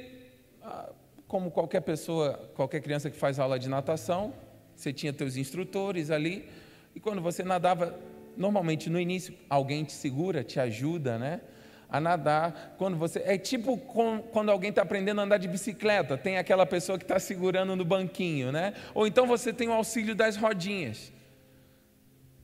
ah, 0.62 0.88
como 1.28 1.50
qualquer 1.50 1.82
pessoa, 1.82 2.50
qualquer 2.54 2.80
criança 2.80 3.10
que 3.10 3.16
faz 3.18 3.38
aula 3.38 3.58
de 3.58 3.68
natação, 3.68 4.32
você 4.74 4.90
tinha 4.90 5.12
teus 5.12 5.36
instrutores 5.36 6.10
ali, 6.10 6.48
e 6.94 7.00
quando 7.00 7.20
você 7.20 7.42
nadava, 7.42 7.94
normalmente 8.38 8.88
no 8.88 8.98
início 8.98 9.34
alguém 9.50 9.84
te 9.84 9.92
segura, 9.92 10.42
te 10.42 10.58
ajuda, 10.58 11.18
né? 11.18 11.42
A 11.90 12.00
nadar, 12.00 12.74
quando 12.78 12.96
você. 12.96 13.20
É 13.26 13.36
tipo 13.36 13.76
com, 13.76 14.20
quando 14.20 14.50
alguém 14.50 14.70
está 14.70 14.80
aprendendo 14.80 15.20
a 15.20 15.24
andar 15.24 15.36
de 15.36 15.48
bicicleta, 15.48 16.16
tem 16.16 16.38
aquela 16.38 16.64
pessoa 16.64 16.96
que 16.96 17.04
está 17.04 17.18
segurando 17.18 17.76
no 17.76 17.84
banquinho, 17.84 18.50
né? 18.50 18.72
Ou 18.94 19.06
então 19.06 19.26
você 19.26 19.52
tem 19.52 19.68
o 19.68 19.72
auxílio 19.72 20.14
das 20.14 20.38
rodinhas. 20.38 21.12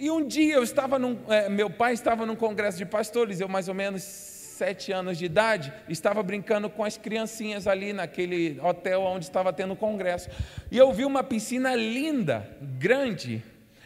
E 0.02 0.10
um 0.10 0.26
dia 0.26 0.54
eu 0.54 0.64
estava 0.64 0.98
num. 0.98 1.16
É, 1.28 1.48
meu 1.48 1.70
pai 1.70 1.92
estava 1.92 2.26
num 2.26 2.34
congresso 2.34 2.76
de 2.76 2.84
pastores, 2.84 3.38
eu 3.38 3.48
mais 3.48 3.68
ou 3.68 3.74
menos 3.74 4.02
sete 4.02 4.90
anos 4.90 5.16
de 5.16 5.26
idade, 5.26 5.72
estava 5.88 6.20
brincando 6.24 6.68
com 6.68 6.82
as 6.82 6.96
criancinhas 6.96 7.68
ali 7.68 7.92
naquele 7.92 8.58
hotel 8.60 9.02
onde 9.02 9.26
estava 9.26 9.52
tendo 9.52 9.74
o 9.74 9.76
congresso. 9.76 10.28
E 10.72 10.76
eu 10.76 10.92
vi 10.92 11.04
uma 11.04 11.22
piscina 11.22 11.76
linda, 11.76 12.50
grande. 12.60 13.44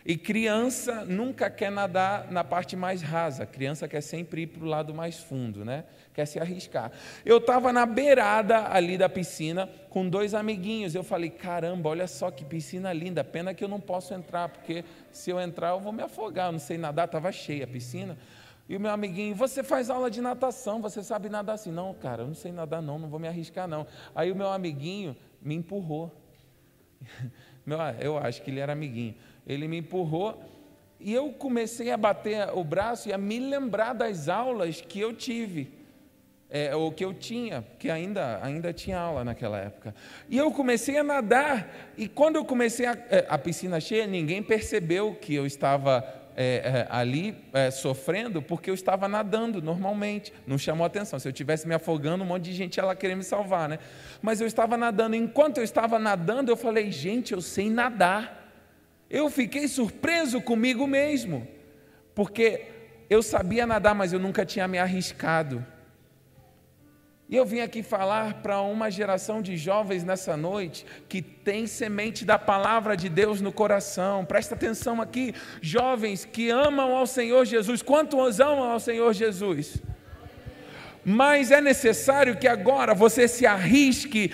E 0.09 0.17
criança 0.17 1.05
nunca 1.05 1.51
quer 1.51 1.69
nadar 1.69 2.31
na 2.31 2.45
parte 2.45 2.77
mais 2.77 3.03
rasa, 3.03 3.45
criança 3.45 3.89
quer 3.89 4.01
sempre 4.01 4.43
ir 4.43 4.47
para 4.47 4.63
o 4.63 4.69
lado 4.69 4.95
mais 4.95 5.19
fundo, 5.19 5.65
né? 5.65 5.83
Quer 6.15 6.27
se 6.27 6.39
arriscar. 6.39 6.93
Eu 7.25 7.39
estava 7.39 7.73
na 7.73 7.85
beirada 7.85 8.73
ali 8.73 8.97
da 8.97 9.09
piscina 9.09 9.69
com 9.91 10.09
dois 10.09 10.33
amiguinhos. 10.33 10.95
Eu 10.95 11.03
falei: 11.03 11.29
caramba, 11.29 11.89
olha 11.89 12.07
só 12.07 12.31
que 12.31 12.45
piscina 12.45 12.93
linda. 12.93 13.25
Pena 13.25 13.53
que 13.53 13.65
eu 13.65 13.69
não 13.69 13.81
posso 13.81 14.15
entrar, 14.15 14.49
porque 14.49 14.85
se 15.11 15.29
eu 15.31 15.41
entrar 15.41 15.71
eu 15.71 15.81
vou 15.81 15.93
me 15.93 16.05
afogar. 16.05 16.47
Eu 16.47 16.53
não 16.53 16.61
sei 16.61 16.79
nadar, 16.79 17.07
estava 17.07 17.33
cheia 17.33 17.65
a 17.65 17.67
piscina. 17.67 18.17
E 18.69 18.77
o 18.77 18.81
meu 18.81 18.93
amiguinho, 18.93 19.35
você 19.35 19.65
faz 19.65 19.91
aula 19.91 20.09
de 20.09 20.21
natação, 20.21 20.81
você 20.81 21.03
sabe 21.03 21.29
nadar 21.29 21.55
assim? 21.55 21.73
Não, 21.73 21.93
cara, 21.95 22.23
eu 22.23 22.29
não 22.29 22.35
sei 22.35 22.53
nadar 22.53 22.81
não, 22.81 22.97
não 22.97 23.09
vou 23.09 23.19
me 23.19 23.27
arriscar 23.27 23.67
não. 23.67 23.85
Aí 24.15 24.31
o 24.31 24.37
meu 24.37 24.53
amiguinho 24.53 25.17
me 25.43 25.57
empurrou. 25.57 26.15
eu 28.01 28.17
acho 28.19 28.41
que 28.43 28.53
ele 28.53 28.61
era 28.61 28.73
amiguinho. 28.73 29.17
Ele 29.47 29.69
me 29.69 29.79
empurrou 29.79 30.43
e 30.99 31.13
eu 31.13 31.33
comecei 31.33 31.91
a 31.91 31.97
bater 31.97 32.49
o 32.55 32.65
braço 32.65 33.09
e 33.09 33.13
a 33.13 33.19
me 33.19 33.39
lembrar 33.39 33.93
das 33.93 34.29
aulas 34.29 34.81
que 34.81 34.99
eu 34.99 35.13
tive. 35.13 35.75
É, 36.49 36.77
ou 36.77 36.93
que 36.93 37.05
eu 37.05 37.13
tinha, 37.13 37.67
que 37.77 37.91
ainda, 37.91 38.39
ainda 38.41 38.73
tinha 38.73 38.97
aula 38.99 39.25
naquela 39.25 39.59
época. 39.59 39.93
E 40.31 40.39
eu 40.39 40.53
comecei 40.53 40.97
a 40.97 41.03
nadar, 41.03 41.69
e 41.99 42.07
quando 42.07 42.37
eu 42.37 42.45
comecei 42.45 42.87
a, 42.87 42.97
é, 43.11 43.27
a 43.29 43.37
piscina 43.37 43.81
cheia, 43.81 44.07
ninguém 44.07 44.41
percebeu 44.41 45.17
que 45.17 45.35
eu 45.35 45.45
estava 45.45 46.05
é, 46.37 46.45
é, 46.45 46.87
ali 46.91 47.35
é, 47.55 47.71
sofrendo 47.71 48.43
porque 48.43 48.69
eu 48.69 48.75
estava 48.75 49.09
nadando 49.09 49.63
normalmente, 49.63 50.33
não 50.47 50.59
chamou 50.59 50.87
atenção. 50.87 51.19
Se 51.19 51.27
eu 51.27 51.33
tivesse 51.33 51.67
me 51.67 51.75
afogando, 51.75 52.23
um 52.23 52.27
monte 52.27 52.45
de 52.45 52.53
gente 52.53 52.77
ia 52.77 52.85
lá 52.85 52.95
querer 52.95 53.15
me 53.15 53.25
salvar, 53.25 53.69
né? 53.69 53.79
Mas 54.21 54.41
eu 54.41 54.47
estava 54.47 54.77
nadando. 54.77 55.17
Enquanto 55.17 55.59
eu 55.59 55.65
estava 55.65 55.99
nadando, 55.99 56.53
eu 56.53 56.57
falei, 56.57 56.93
gente, 56.93 57.33
eu 57.33 57.41
sei 57.41 57.71
nadar. 57.71 58.36
Eu 59.09 59.31
fiquei 59.31 59.69
surpreso 59.69 60.41
comigo 60.41 60.87
mesmo, 60.87 61.47
porque 62.15 62.67
eu 63.09 63.23
sabia 63.23 63.67
nadar, 63.67 63.95
mas 63.95 64.13
eu 64.13 64.19
nunca 64.19 64.45
tinha 64.45 64.67
me 64.67 64.79
arriscado. 64.79 65.65
E 67.29 67.35
eu 67.35 67.45
vim 67.45 67.59
aqui 67.59 67.83
falar 67.83 68.35
para 68.35 68.61
uma 68.61 68.89
geração 68.89 69.43
de 69.43 69.57
jovens 69.57 70.05
nessa 70.05 70.37
noite 70.37 70.87
que 71.09 71.21
tem 71.21 71.67
semente 71.67 72.25
da 72.25 72.39
palavra 72.39 72.97
de 72.97 73.09
Deus 73.09 73.41
no 73.41 73.51
coração. 73.51 74.25
Presta 74.25 74.55
atenção 74.55 75.03
aqui, 75.03 75.35
jovens 75.61 76.25
que 76.25 76.51
amam 76.51 76.97
ao 76.97 77.07
Senhor 77.07 77.45
Jesus. 77.45 77.83
Quantos 77.83 78.39
amam 78.39 78.71
ao 78.71 78.79
Senhor 78.79 79.13
Jesus? 79.13 79.83
Mas 81.09 81.53
é 81.53 81.61
necessário 81.61 82.37
que 82.37 82.49
agora 82.49 82.93
você 82.93 83.29
se 83.29 83.47
arrisque, 83.47 84.33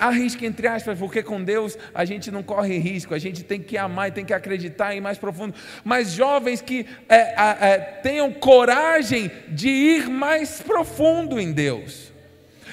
arrisque 0.00 0.46
entre 0.46 0.66
aspas, 0.66 0.98
porque 0.98 1.22
com 1.22 1.44
Deus 1.44 1.76
a 1.94 2.06
gente 2.06 2.30
não 2.30 2.42
corre 2.42 2.78
risco, 2.78 3.12
a 3.12 3.18
gente 3.18 3.44
tem 3.44 3.60
que 3.60 3.76
amar 3.76 4.08
e 4.08 4.12
tem 4.12 4.24
que 4.24 4.32
acreditar 4.32 4.96
em 4.96 5.00
mais 5.02 5.18
profundo. 5.18 5.54
Mas 5.84 6.12
jovens 6.12 6.62
que 6.62 6.86
é, 7.06 7.16
é, 7.16 7.78
tenham 8.02 8.32
coragem 8.32 9.30
de 9.48 9.68
ir 9.68 10.08
mais 10.08 10.62
profundo 10.62 11.38
em 11.38 11.52
Deus. 11.52 12.10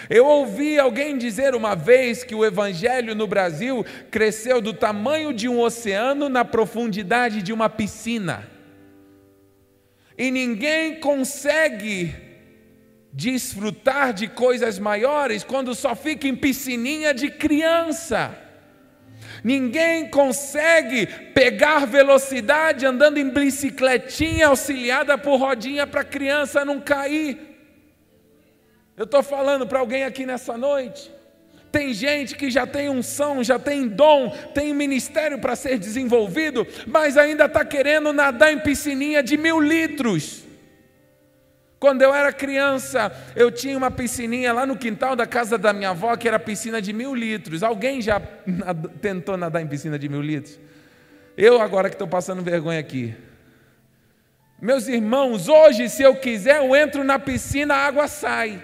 Eu 0.09 0.25
ouvi 0.25 0.79
alguém 0.79 1.17
dizer 1.17 1.53
uma 1.53 1.75
vez 1.75 2.23
que 2.23 2.33
o 2.33 2.45
evangelho 2.45 3.13
no 3.13 3.27
Brasil 3.27 3.85
cresceu 4.09 4.61
do 4.61 4.73
tamanho 4.73 5.33
de 5.33 5.49
um 5.49 5.59
oceano 5.59 6.29
na 6.29 6.45
profundidade 6.45 7.41
de 7.41 7.51
uma 7.51 7.69
piscina. 7.69 8.47
E 10.17 10.31
ninguém 10.31 11.01
consegue 11.01 12.31
desfrutar 13.13 14.11
de 14.11 14.27
coisas 14.27 14.79
maiores 14.79 15.43
quando 15.43 15.75
só 15.75 15.95
fica 15.95 16.27
em 16.27 16.35
piscininha 16.35 17.13
de 17.13 17.29
criança. 17.29 18.35
Ninguém 19.43 20.09
consegue 20.09 21.05
pegar 21.33 21.85
velocidade 21.85 22.85
andando 22.85 23.19
em 23.19 23.29
bicicletinha 23.29 24.47
auxiliada 24.47 25.17
por 25.17 25.37
rodinha 25.37 25.85
para 25.85 26.03
criança 26.03 26.65
não 26.65 26.79
cair. 26.79 27.37
Eu 28.97 29.03
estou 29.03 29.21
falando 29.21 29.67
para 29.67 29.79
alguém 29.79 30.03
aqui 30.03 30.25
nessa 30.25 30.57
noite. 30.57 31.11
Tem 31.71 31.93
gente 31.93 32.35
que 32.35 32.51
já 32.51 32.67
tem 32.67 32.89
unção, 32.89 33.43
já 33.43 33.57
tem 33.57 33.87
dom, 33.87 34.29
tem 34.53 34.73
ministério 34.73 35.39
para 35.39 35.55
ser 35.55 35.79
desenvolvido, 35.79 36.65
mas 36.85 37.17
ainda 37.17 37.45
está 37.45 37.65
querendo 37.65 38.13
nadar 38.13 38.53
em 38.53 38.59
piscininha 38.59 39.23
de 39.23 39.37
mil 39.37 39.59
litros. 39.59 40.43
Quando 41.83 42.01
eu 42.01 42.13
era 42.13 42.31
criança, 42.31 43.11
eu 43.35 43.51
tinha 43.51 43.77
uma 43.77 43.91
piscininha 43.91 44.53
lá 44.53 44.65
no 44.65 44.77
quintal 44.77 45.17
da 45.17 45.27
casa 45.27 45.57
da 45.57 45.73
minha 45.73 45.89
avó, 45.89 46.15
que 46.15 46.29
era 46.29 46.39
piscina 46.39 46.81
de 46.81 46.93
mil 46.93 47.13
litros. 47.13 47.61
Alguém 47.61 48.01
já 48.01 48.21
tentou 49.01 49.35
nadar 49.35 49.61
em 49.61 49.67
piscina 49.67 49.99
de 49.99 50.07
mil 50.07 50.21
litros? 50.21 50.57
Eu 51.35 51.59
agora 51.61 51.89
que 51.89 51.95
estou 51.95 52.07
passando 52.07 52.41
vergonha 52.41 52.79
aqui. 52.79 53.13
Meus 54.61 54.87
irmãos, 54.87 55.49
hoje, 55.49 55.89
se 55.89 56.01
eu 56.01 56.15
quiser, 56.15 56.59
eu 56.59 56.73
entro 56.73 57.03
na 57.03 57.19
piscina, 57.19 57.75
a 57.75 57.85
água 57.85 58.07
sai. 58.07 58.63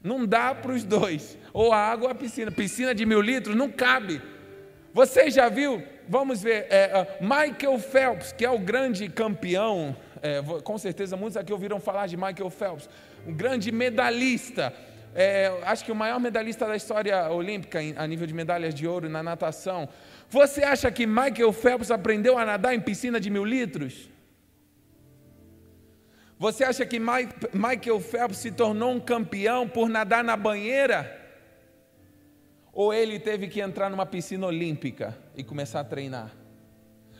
Não 0.00 0.24
dá 0.24 0.54
para 0.54 0.70
os 0.70 0.84
dois. 0.84 1.36
Ou 1.52 1.72
a 1.72 1.78
água 1.78 2.04
ou 2.06 2.12
a 2.12 2.14
piscina. 2.14 2.52
Piscina 2.52 2.94
de 2.94 3.04
mil 3.04 3.20
litros 3.20 3.56
não 3.56 3.68
cabe. 3.68 4.22
Você 4.94 5.28
já 5.28 5.48
viu? 5.48 5.82
Vamos 6.08 6.40
ver. 6.40 6.68
É, 6.70 7.18
Michael 7.20 7.80
Phelps, 7.80 8.30
que 8.30 8.44
é 8.44 8.50
o 8.50 8.60
grande 8.60 9.08
campeão. 9.08 9.96
É, 10.22 10.42
com 10.62 10.78
certeza 10.78 11.16
muitos 11.16 11.36
aqui 11.36 11.52
ouviram 11.52 11.80
falar 11.80 12.06
de 12.06 12.16
Michael 12.16 12.50
Phelps. 12.50 12.88
Um 13.26 13.32
grande 13.32 13.70
medalhista. 13.72 14.72
É, 15.14 15.60
acho 15.64 15.84
que 15.84 15.92
o 15.92 15.94
maior 15.94 16.20
medalhista 16.20 16.66
da 16.66 16.76
história 16.76 17.30
olímpica 17.30 17.78
a 17.96 18.06
nível 18.06 18.26
de 18.26 18.34
medalhas 18.34 18.74
de 18.74 18.86
ouro 18.86 19.08
na 19.08 19.22
natação. 19.22 19.88
Você 20.28 20.62
acha 20.62 20.90
que 20.90 21.06
Michael 21.06 21.52
Phelps 21.52 21.90
aprendeu 21.90 22.38
a 22.38 22.44
nadar 22.44 22.74
em 22.74 22.80
piscina 22.80 23.18
de 23.18 23.30
mil 23.30 23.44
litros? 23.44 24.10
Você 26.38 26.62
acha 26.62 26.86
que 26.86 27.00
Michael 27.00 28.00
Phelps 28.00 28.38
se 28.38 28.52
tornou 28.52 28.92
um 28.92 29.00
campeão 29.00 29.68
por 29.68 29.88
nadar 29.88 30.22
na 30.22 30.36
banheira? 30.36 31.16
Ou 32.72 32.94
ele 32.94 33.18
teve 33.18 33.48
que 33.48 33.60
entrar 33.60 33.90
numa 33.90 34.06
piscina 34.06 34.46
olímpica 34.46 35.18
e 35.34 35.42
começar 35.42 35.80
a 35.80 35.84
treinar? 35.84 36.37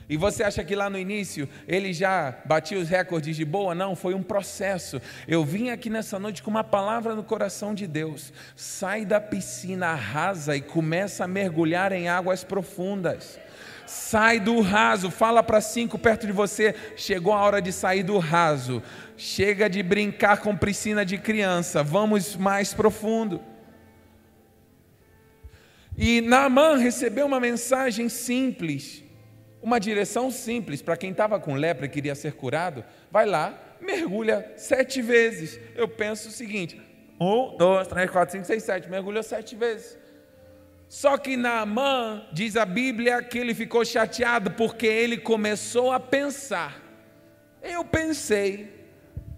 E 0.08 0.16
você 0.16 0.42
acha 0.42 0.64
que 0.64 0.74
lá 0.74 0.88
no 0.88 0.98
início 0.98 1.46
ele 1.66 1.92
já 1.92 2.34
batia 2.46 2.78
os 2.78 2.88
recordes 2.88 3.36
de 3.36 3.44
boa? 3.44 3.74
Não, 3.74 3.94
foi 3.94 4.14
um 4.14 4.22
processo. 4.22 5.02
Eu 5.26 5.44
vim 5.44 5.68
aqui 5.68 5.90
nessa 5.90 6.18
noite 6.18 6.42
com 6.42 6.50
uma 6.50 6.64
palavra 6.64 7.14
no 7.14 7.22
coração 7.22 7.74
de 7.74 7.86
Deus. 7.86 8.32
Sai 8.56 9.04
da 9.04 9.20
piscina 9.20 9.94
rasa 9.94 10.56
e 10.56 10.62
começa 10.62 11.24
a 11.24 11.28
mergulhar 11.28 11.92
em 11.92 12.08
águas 12.08 12.42
profundas. 12.42 13.38
Sai 13.86 14.40
do 14.40 14.60
raso, 14.62 15.10
fala 15.10 15.42
para 15.42 15.60
cinco 15.60 15.98
perto 15.98 16.26
de 16.26 16.32
você. 16.32 16.74
Chegou 16.96 17.34
a 17.34 17.42
hora 17.42 17.60
de 17.60 17.70
sair 17.70 18.02
do 18.02 18.16
raso. 18.16 18.82
Chega 19.14 19.68
de 19.68 19.82
brincar 19.82 20.38
com 20.38 20.56
piscina 20.56 21.04
de 21.04 21.18
criança. 21.18 21.82
Vamos 21.82 22.34
mais 22.34 22.72
profundo. 22.72 23.42
E 25.98 26.22
Naamã 26.22 26.78
recebeu 26.78 27.26
uma 27.26 27.40
mensagem 27.40 28.08
simples 28.08 29.06
uma 29.62 29.78
direção 29.78 30.30
simples 30.30 30.82
para 30.82 30.96
quem 30.96 31.10
estava 31.10 31.40
com 31.40 31.54
lepra 31.54 31.86
e 31.86 31.88
queria 31.88 32.14
ser 32.14 32.34
curado, 32.34 32.84
vai 33.10 33.26
lá, 33.26 33.58
mergulha 33.80 34.52
sete 34.56 35.02
vezes. 35.02 35.58
Eu 35.74 35.88
penso 35.88 36.28
o 36.28 36.32
seguinte: 36.32 36.80
um, 37.20 37.56
dois, 37.56 37.88
três, 37.88 38.10
quatro, 38.10 38.32
cinco, 38.32 38.46
seis, 38.46 38.62
sete, 38.62 38.88
mergulhou 38.88 39.22
sete 39.22 39.56
vezes. 39.56 39.98
Só 40.88 41.18
que 41.18 41.36
Naamã, 41.36 42.26
diz 42.32 42.56
a 42.56 42.64
Bíblia, 42.64 43.22
que 43.22 43.38
ele 43.38 43.54
ficou 43.54 43.84
chateado 43.84 44.52
porque 44.52 44.86
ele 44.86 45.18
começou 45.18 45.92
a 45.92 46.00
pensar. 46.00 46.82
Eu 47.62 47.84
pensei 47.84 48.72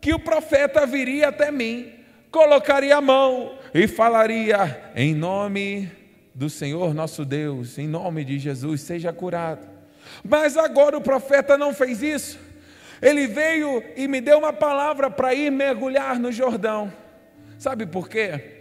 que 0.00 0.12
o 0.14 0.18
profeta 0.18 0.86
viria 0.86 1.28
até 1.28 1.50
mim, 1.50 1.92
colocaria 2.30 2.96
a 2.96 3.00
mão 3.00 3.58
e 3.74 3.88
falaria: 3.88 4.92
em 4.94 5.14
nome 5.14 5.90
do 6.34 6.48
Senhor 6.48 6.94
nosso 6.94 7.24
Deus, 7.24 7.78
em 7.78 7.88
nome 7.88 8.24
de 8.24 8.38
Jesus, 8.38 8.82
seja 8.82 9.12
curado. 9.12 9.69
Mas 10.22 10.56
agora 10.56 10.96
o 10.96 11.00
profeta 11.00 11.56
não 11.56 11.72
fez 11.74 12.02
isso. 12.02 12.38
Ele 13.00 13.26
veio 13.26 13.82
e 13.96 14.06
me 14.06 14.20
deu 14.20 14.38
uma 14.38 14.52
palavra 14.52 15.10
para 15.10 15.34
ir 15.34 15.50
mergulhar 15.50 16.18
no 16.18 16.30
Jordão. 16.30 16.92
Sabe 17.58 17.86
por 17.86 18.08
quê? 18.08 18.58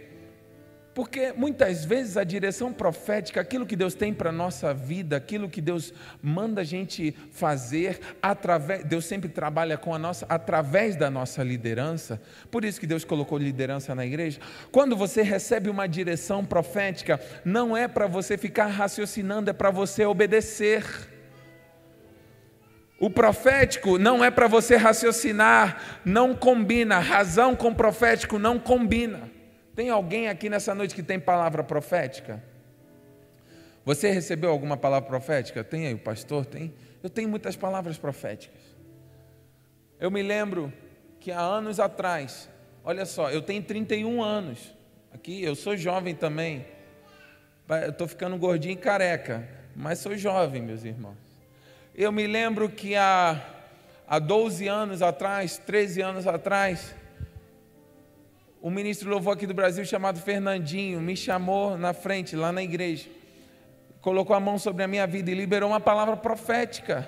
Porque 0.92 1.32
muitas 1.36 1.84
vezes 1.84 2.16
a 2.16 2.24
direção 2.24 2.72
profética, 2.72 3.40
aquilo 3.40 3.64
que 3.64 3.76
Deus 3.76 3.94
tem 3.94 4.12
para 4.12 4.30
a 4.30 4.32
nossa 4.32 4.74
vida, 4.74 5.16
aquilo 5.16 5.48
que 5.48 5.60
Deus 5.60 5.94
manda 6.20 6.62
a 6.62 6.64
gente 6.64 7.16
fazer, 7.30 8.00
através, 8.20 8.84
Deus 8.84 9.04
sempre 9.04 9.28
trabalha 9.28 9.78
com 9.78 9.94
a 9.94 9.98
nossa, 9.98 10.26
através 10.28 10.96
da 10.96 11.08
nossa 11.08 11.44
liderança. 11.44 12.20
Por 12.50 12.64
isso 12.64 12.80
que 12.80 12.86
Deus 12.86 13.04
colocou 13.04 13.38
liderança 13.38 13.94
na 13.94 14.04
igreja. 14.04 14.40
Quando 14.72 14.96
você 14.96 15.22
recebe 15.22 15.70
uma 15.70 15.86
direção 15.86 16.44
profética, 16.44 17.20
não 17.44 17.76
é 17.76 17.86
para 17.86 18.08
você 18.08 18.36
ficar 18.36 18.66
raciocinando, 18.66 19.48
é 19.48 19.52
para 19.52 19.70
você 19.70 20.04
obedecer. 20.04 20.84
O 23.00 23.08
profético 23.08 23.98
não 23.98 24.22
é 24.22 24.30
para 24.30 24.46
você 24.46 24.76
raciocinar, 24.76 26.00
não 26.04 26.36
combina. 26.36 26.98
Razão 26.98 27.56
com 27.56 27.72
profético 27.72 28.38
não 28.38 28.58
combina. 28.58 29.30
Tem 29.74 29.88
alguém 29.88 30.28
aqui 30.28 30.50
nessa 30.50 30.74
noite 30.74 30.94
que 30.94 31.02
tem 31.02 31.18
palavra 31.18 31.64
profética? 31.64 32.44
Você 33.86 34.10
recebeu 34.10 34.50
alguma 34.50 34.76
palavra 34.76 35.08
profética? 35.08 35.64
Tem 35.64 35.86
aí, 35.86 35.94
o 35.94 35.98
pastor 35.98 36.44
tem? 36.44 36.74
Eu 37.02 37.08
tenho 37.08 37.26
muitas 37.30 37.56
palavras 37.56 37.96
proféticas. 37.96 38.60
Eu 39.98 40.10
me 40.10 40.22
lembro 40.22 40.70
que 41.18 41.32
há 41.32 41.40
anos 41.40 41.80
atrás, 41.80 42.50
olha 42.84 43.06
só, 43.06 43.30
eu 43.30 43.40
tenho 43.40 43.62
31 43.62 44.22
anos. 44.22 44.74
Aqui, 45.10 45.42
eu 45.42 45.54
sou 45.54 45.74
jovem 45.74 46.14
também. 46.14 46.66
Eu 47.66 47.92
estou 47.92 48.06
ficando 48.06 48.36
gordinho 48.36 48.74
e 48.74 48.76
careca, 48.76 49.48
mas 49.74 50.00
sou 50.00 50.14
jovem, 50.18 50.60
meus 50.60 50.84
irmãos. 50.84 51.29
Eu 52.02 52.10
me 52.10 52.26
lembro 52.26 52.70
que 52.70 52.96
há, 52.96 53.38
há 54.08 54.18
12 54.18 54.66
anos 54.66 55.02
atrás, 55.02 55.58
13 55.58 56.00
anos 56.00 56.26
atrás, 56.26 56.94
um 58.62 58.70
ministro 58.70 59.10
louvor 59.10 59.34
aqui 59.34 59.46
do 59.46 59.52
Brasil 59.52 59.84
chamado 59.84 60.18
Fernandinho 60.18 60.98
me 60.98 61.14
chamou 61.14 61.76
na 61.76 61.92
frente, 61.92 62.34
lá 62.34 62.50
na 62.50 62.62
igreja, 62.62 63.06
colocou 64.00 64.34
a 64.34 64.40
mão 64.40 64.58
sobre 64.58 64.82
a 64.82 64.88
minha 64.88 65.06
vida 65.06 65.30
e 65.30 65.34
liberou 65.34 65.68
uma 65.68 65.78
palavra 65.78 66.16
profética. 66.16 67.06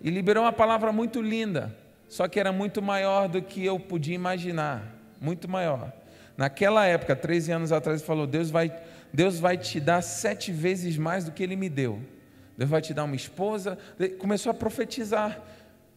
E 0.00 0.10
liberou 0.10 0.44
uma 0.44 0.52
palavra 0.52 0.92
muito 0.92 1.20
linda, 1.20 1.76
só 2.08 2.28
que 2.28 2.38
era 2.38 2.52
muito 2.52 2.80
maior 2.80 3.26
do 3.26 3.42
que 3.42 3.64
eu 3.64 3.80
podia 3.80 4.14
imaginar, 4.14 4.94
muito 5.20 5.48
maior. 5.48 5.92
Naquela 6.36 6.86
época, 6.86 7.16
13 7.16 7.50
anos 7.50 7.72
atrás, 7.72 8.00
ele 8.00 8.06
falou: 8.06 8.28
Deus 8.28 8.48
vai, 8.48 8.72
Deus 9.12 9.40
vai 9.40 9.58
te 9.58 9.80
dar 9.80 10.02
sete 10.02 10.52
vezes 10.52 10.96
mais 10.96 11.24
do 11.24 11.32
que 11.32 11.42
Ele 11.42 11.56
me 11.56 11.68
deu. 11.68 12.00
Deus 12.56 12.70
vai 12.70 12.80
te 12.80 12.94
dar 12.94 13.04
uma 13.04 13.16
esposa. 13.16 13.78
Começou 14.18 14.50
a 14.50 14.54
profetizar. 14.54 15.40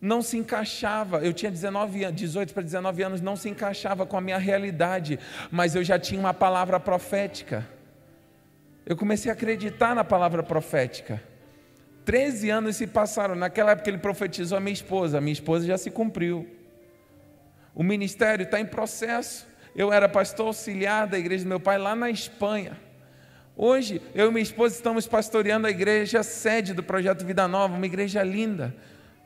Não 0.02 0.22
se 0.22 0.38
encaixava. 0.38 1.20
Eu 1.20 1.34
tinha 1.34 1.52
19, 1.52 2.12
18 2.12 2.54
para 2.54 2.64
19 2.64 3.04
anos, 3.04 3.22
não 3.22 3.36
se 3.36 3.50
encaixava 3.50 4.06
com 4.06 4.18
a 4.18 4.22
minha 4.22 4.38
realidade, 4.38 5.20
mas 5.52 5.76
eu 5.76 5.84
já 5.84 6.00
tinha 6.00 6.20
uma 6.20 6.34
palavra 6.34 6.80
profética. 6.80 7.68
Eu 8.86 8.96
comecei 8.96 9.30
a 9.30 9.34
acreditar 9.34 9.94
na 9.94 10.04
palavra 10.04 10.42
profética. 10.42 11.22
13 12.06 12.50
anos 12.50 12.76
se 12.78 12.88
passaram. 12.88 13.36
Naquela 13.36 13.72
época 13.72 13.90
ele 13.90 14.00
profetizou 14.00 14.58
a 14.58 14.62
minha 14.62 14.74
esposa. 14.74 15.18
A 15.18 15.22
minha 15.22 15.34
esposa 15.34 15.66
já 15.66 15.78
se 15.78 15.92
cumpriu. 15.92 16.48
O 17.76 17.84
ministério 17.84 18.44
está 18.44 18.60
em 18.60 18.66
processo. 18.66 19.48
Eu 19.76 19.94
era 19.94 20.10
pastor 20.10 20.48
auxiliar 20.48 21.08
da 21.08 21.20
igreja 21.20 21.44
do 21.44 21.48
meu 21.48 21.60
pai 21.60 21.78
lá 21.78 21.96
na 21.96 22.10
Espanha. 22.10 22.89
Hoje, 23.62 24.02
eu 24.16 24.30
e 24.30 24.32
minha 24.32 24.42
esposa 24.42 24.74
estamos 24.74 25.06
pastoreando 25.06 25.68
a 25.68 25.70
igreja 25.70 26.24
sede 26.24 26.74
do 26.74 26.82
Projeto 26.82 27.26
Vida 27.26 27.46
Nova, 27.46 27.76
uma 27.76 27.86
igreja 27.86 28.24
linda. 28.24 28.74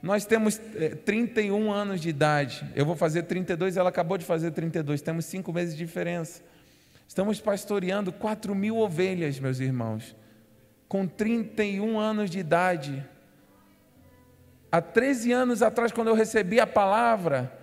Nós 0.01 0.25
temos 0.25 0.59
31 1.05 1.67
eh, 1.67 1.71
anos 1.71 2.01
de 2.01 2.09
idade. 2.09 2.67
Eu 2.75 2.83
vou 2.83 2.95
fazer 2.95 3.21
32, 3.21 3.77
ela 3.77 3.89
acabou 3.89 4.17
de 4.17 4.25
fazer 4.25 4.49
32. 4.49 5.03
Temos 5.03 5.25
cinco 5.25 5.53
meses 5.53 5.77
de 5.77 5.85
diferença. 5.85 6.41
Estamos 7.07 7.39
pastoreando 7.39 8.11
4 8.11 8.55
mil 8.55 8.77
ovelhas, 8.77 9.39
meus 9.39 9.59
irmãos, 9.59 10.15
com 10.87 11.05
31 11.05 11.99
anos 11.99 12.31
de 12.31 12.39
idade. 12.39 13.05
Há 14.71 14.81
13 14.81 15.31
anos 15.31 15.61
atrás, 15.61 15.91
quando 15.91 16.07
eu 16.07 16.15
recebi 16.15 16.59
a 16.59 16.65
palavra, 16.65 17.55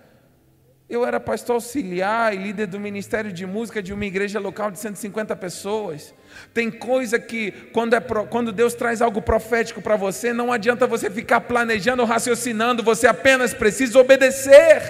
eu 0.91 1.05
era 1.05 1.21
pastor 1.21 1.53
auxiliar 1.53 2.33
e 2.33 2.37
líder 2.37 2.67
do 2.67 2.77
ministério 2.77 3.31
de 3.31 3.45
música 3.45 3.81
de 3.81 3.93
uma 3.93 4.05
igreja 4.05 4.41
local 4.41 4.69
de 4.69 4.77
150 4.77 5.33
pessoas. 5.37 6.13
Tem 6.53 6.69
coisa 6.69 7.17
que, 7.17 7.51
quando, 7.71 7.93
é, 7.93 8.01
quando 8.01 8.51
Deus 8.51 8.73
traz 8.73 9.01
algo 9.01 9.21
profético 9.21 9.81
para 9.81 9.95
você, 9.95 10.33
não 10.33 10.51
adianta 10.51 10.85
você 10.85 11.09
ficar 11.09 11.39
planejando, 11.41 12.03
raciocinando, 12.03 12.83
você 12.83 13.07
apenas 13.07 13.53
precisa 13.53 13.97
obedecer. 13.97 14.81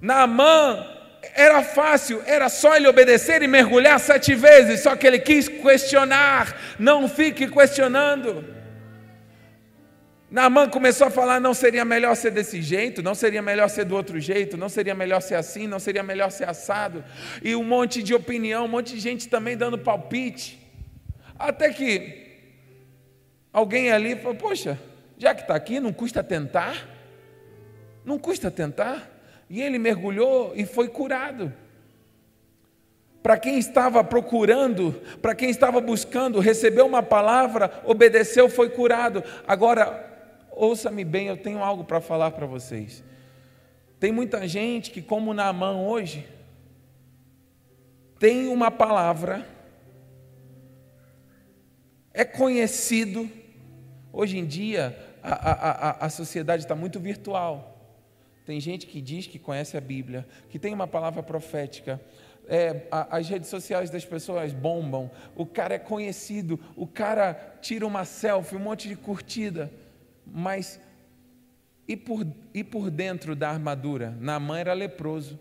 Naamã 0.00 0.84
era 1.32 1.62
fácil, 1.62 2.20
era 2.26 2.48
só 2.48 2.74
ele 2.74 2.88
obedecer 2.88 3.42
e 3.42 3.46
mergulhar 3.46 4.00
sete 4.00 4.34
vezes, 4.34 4.80
só 4.80 4.96
que 4.96 5.06
ele 5.06 5.20
quis 5.20 5.46
questionar. 5.46 6.60
Não 6.80 7.08
fique 7.08 7.46
questionando. 7.46 8.59
Naamã 10.30 10.68
começou 10.68 11.08
a 11.08 11.10
falar: 11.10 11.40
não 11.40 11.52
seria 11.52 11.84
melhor 11.84 12.14
ser 12.14 12.30
desse 12.30 12.62
jeito, 12.62 13.02
não 13.02 13.14
seria 13.14 13.42
melhor 13.42 13.68
ser 13.68 13.84
do 13.84 13.96
outro 13.96 14.20
jeito, 14.20 14.56
não 14.56 14.68
seria 14.68 14.94
melhor 14.94 15.20
ser 15.20 15.34
assim, 15.34 15.66
não 15.66 15.80
seria 15.80 16.02
melhor 16.02 16.30
ser 16.30 16.48
assado. 16.48 17.04
E 17.42 17.56
um 17.56 17.64
monte 17.64 18.02
de 18.02 18.14
opinião, 18.14 18.64
um 18.64 18.68
monte 18.68 18.94
de 18.94 19.00
gente 19.00 19.28
também 19.28 19.56
dando 19.56 19.76
palpite. 19.76 20.58
Até 21.36 21.70
que 21.70 22.28
alguém 23.52 23.90
ali 23.90 24.14
falou: 24.14 24.36
Poxa, 24.36 24.78
já 25.18 25.34
que 25.34 25.42
está 25.42 25.56
aqui, 25.56 25.80
não 25.80 25.92
custa 25.92 26.22
tentar? 26.22 26.88
Não 28.04 28.18
custa 28.18 28.50
tentar? 28.50 29.10
E 29.48 29.60
ele 29.60 29.78
mergulhou 29.78 30.52
e 30.54 30.64
foi 30.64 30.86
curado. 30.86 31.52
Para 33.20 33.36
quem 33.36 33.58
estava 33.58 34.02
procurando, 34.02 34.92
para 35.20 35.34
quem 35.34 35.50
estava 35.50 35.80
buscando, 35.80 36.38
recebeu 36.38 36.86
uma 36.86 37.02
palavra, 37.02 37.82
obedeceu, 37.84 38.48
foi 38.48 38.70
curado. 38.70 39.22
Agora, 39.46 40.09
ouça-me 40.60 41.04
bem, 41.04 41.28
eu 41.28 41.38
tenho 41.38 41.62
algo 41.64 41.84
para 41.84 42.00
falar 42.00 42.30
para 42.32 42.44
vocês. 42.44 43.02
Tem 43.98 44.12
muita 44.12 44.46
gente 44.46 44.90
que, 44.90 45.00
como 45.00 45.32
na 45.32 45.50
mão 45.52 45.86
hoje, 45.86 46.28
tem 48.18 48.46
uma 48.48 48.70
palavra, 48.70 49.46
é 52.12 52.24
conhecido. 52.24 53.28
Hoje 54.12 54.38
em 54.38 54.44
dia, 54.44 54.98
a, 55.22 55.32
a, 55.32 55.52
a, 55.52 56.06
a 56.06 56.10
sociedade 56.10 56.64
está 56.64 56.74
muito 56.74 57.00
virtual. 57.00 57.78
Tem 58.44 58.60
gente 58.60 58.86
que 58.86 59.00
diz 59.00 59.26
que 59.26 59.38
conhece 59.38 59.76
a 59.76 59.80
Bíblia, 59.80 60.26
que 60.50 60.58
tem 60.58 60.74
uma 60.74 60.86
palavra 60.86 61.22
profética. 61.22 62.00
É, 62.46 62.86
as 62.90 63.28
redes 63.28 63.48
sociais 63.48 63.88
das 63.88 64.04
pessoas 64.04 64.52
bombam, 64.52 65.10
o 65.36 65.46
cara 65.46 65.76
é 65.76 65.78
conhecido, 65.78 66.58
o 66.76 66.86
cara 66.86 67.56
tira 67.62 67.86
uma 67.86 68.04
selfie, 68.04 68.56
um 68.56 68.60
monte 68.60 68.88
de 68.88 68.96
curtida. 68.96 69.70
Mas 70.32 70.80
e 71.86 71.96
por, 71.96 72.26
e 72.54 72.62
por 72.62 72.90
dentro 72.90 73.34
da 73.34 73.50
armadura? 73.50 74.16
Naamã 74.20 74.58
era 74.58 74.72
leproso. 74.72 75.38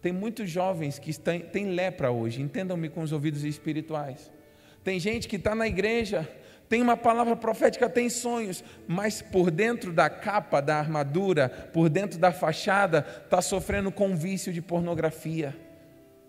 Tem 0.00 0.12
muitos 0.12 0.48
jovens 0.48 0.98
que 0.98 1.12
têm, 1.18 1.40
têm 1.40 1.70
lepra 1.70 2.10
hoje, 2.10 2.40
entendam-me 2.40 2.88
com 2.88 3.02
os 3.02 3.12
ouvidos 3.12 3.44
espirituais. 3.44 4.30
Tem 4.82 4.98
gente 4.98 5.28
que 5.28 5.36
está 5.36 5.54
na 5.54 5.66
igreja, 5.66 6.28
tem 6.68 6.80
uma 6.80 6.96
palavra 6.96 7.34
profética, 7.34 7.90
tem 7.90 8.08
sonhos, 8.08 8.62
mas 8.86 9.20
por 9.20 9.50
dentro 9.50 9.92
da 9.92 10.08
capa, 10.08 10.62
da 10.62 10.76
armadura, 10.76 11.48
por 11.72 11.88
dentro 11.88 12.18
da 12.18 12.30
fachada, 12.30 13.04
está 13.24 13.42
sofrendo 13.42 13.90
com 13.90 14.16
vício 14.16 14.52
de 14.52 14.62
pornografia 14.62 15.56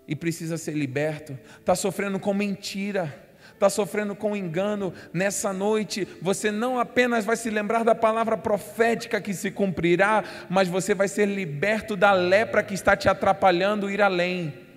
e 0.08 0.16
precisa 0.16 0.58
ser 0.58 0.72
liberto, 0.72 1.38
está 1.60 1.76
sofrendo 1.76 2.18
com 2.18 2.34
mentira, 2.34 3.14
está 3.62 3.70
sofrendo 3.70 4.16
com 4.16 4.36
engano. 4.36 4.92
Nessa 5.12 5.52
noite, 5.52 6.06
você 6.20 6.50
não 6.50 6.78
apenas 6.80 7.24
vai 7.24 7.36
se 7.36 7.48
lembrar 7.48 7.84
da 7.84 7.94
palavra 7.94 8.36
profética 8.36 9.20
que 9.20 9.32
se 9.32 9.52
cumprirá, 9.52 10.24
mas 10.50 10.68
você 10.68 10.94
vai 10.94 11.06
ser 11.06 11.26
liberto 11.26 11.96
da 11.96 12.12
lepra 12.12 12.62
que 12.62 12.74
está 12.74 12.96
te 12.96 13.08
atrapalhando 13.08 13.88
ir 13.88 14.02
além. 14.02 14.71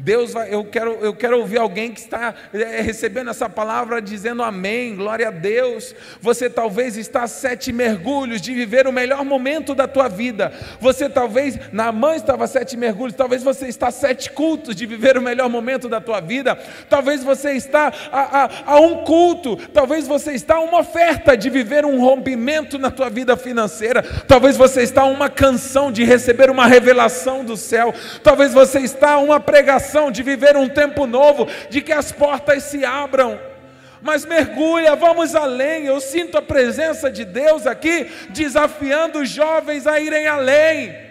Deus 0.00 0.32
vai, 0.32 0.52
eu 0.52 0.64
quero, 0.64 0.92
eu 1.02 1.14
quero 1.14 1.38
ouvir 1.38 1.58
alguém 1.58 1.92
que 1.92 2.00
está 2.00 2.34
é, 2.54 2.80
recebendo 2.80 3.28
essa 3.28 3.50
palavra 3.50 4.00
dizendo 4.00 4.42
amém, 4.42 4.96
glória 4.96 5.28
a 5.28 5.30
Deus. 5.30 5.94
Você 6.22 6.48
talvez 6.48 6.96
está 6.96 7.24
a 7.24 7.28
sete 7.28 7.70
mergulhos 7.70 8.40
de 8.40 8.54
viver 8.54 8.86
o 8.86 8.92
melhor 8.92 9.22
momento 9.26 9.74
da 9.74 9.86
tua 9.86 10.08
vida. 10.08 10.52
Você 10.80 11.06
talvez, 11.06 11.58
na 11.70 11.92
mãe 11.92 12.16
estava 12.16 12.46
sete 12.46 12.78
mergulhos, 12.78 13.14
talvez 13.14 13.42
você 13.42 13.68
está 13.68 13.88
a 13.88 13.90
sete 13.90 14.30
cultos 14.30 14.74
de 14.74 14.86
viver 14.86 15.18
o 15.18 15.22
melhor 15.22 15.50
momento 15.50 15.86
da 15.86 16.00
tua 16.00 16.20
vida. 16.20 16.58
Talvez 16.88 17.22
você 17.22 17.52
está 17.52 17.92
a, 18.10 18.44
a, 18.44 18.50
a 18.74 18.80
um 18.80 19.04
culto, 19.04 19.56
talvez 19.68 20.08
você 20.08 20.32
está 20.32 20.56
a 20.56 20.60
uma 20.60 20.80
oferta 20.80 21.36
de 21.36 21.50
viver 21.50 21.84
um 21.84 22.00
rompimento 22.00 22.78
na 22.78 22.90
tua 22.90 23.10
vida 23.10 23.36
financeira. 23.36 24.02
Talvez 24.26 24.56
você 24.56 24.80
está 24.80 25.02
a 25.02 25.06
uma 25.06 25.28
canção 25.28 25.92
de 25.92 26.04
receber 26.04 26.48
uma 26.48 26.66
revelação 26.66 27.44
do 27.44 27.54
céu. 27.54 27.92
Talvez 28.22 28.54
você 28.54 28.78
está 28.78 29.12
a 29.12 29.18
uma 29.18 29.38
pregação 29.38 29.89
de 30.12 30.22
viver 30.22 30.56
um 30.56 30.68
tempo 30.68 31.06
novo, 31.06 31.46
de 31.68 31.80
que 31.80 31.92
as 31.92 32.12
portas 32.12 32.64
se 32.64 32.84
abram. 32.84 33.38
Mas 34.02 34.24
mergulha, 34.24 34.96
vamos 34.96 35.34
além. 35.34 35.84
Eu 35.84 36.00
sinto 36.00 36.38
a 36.38 36.42
presença 36.42 37.10
de 37.10 37.24
Deus 37.24 37.66
aqui, 37.66 38.04
desafiando 38.30 39.20
os 39.20 39.28
jovens 39.28 39.86
a 39.86 40.00
irem 40.00 40.26
além. 40.26 41.10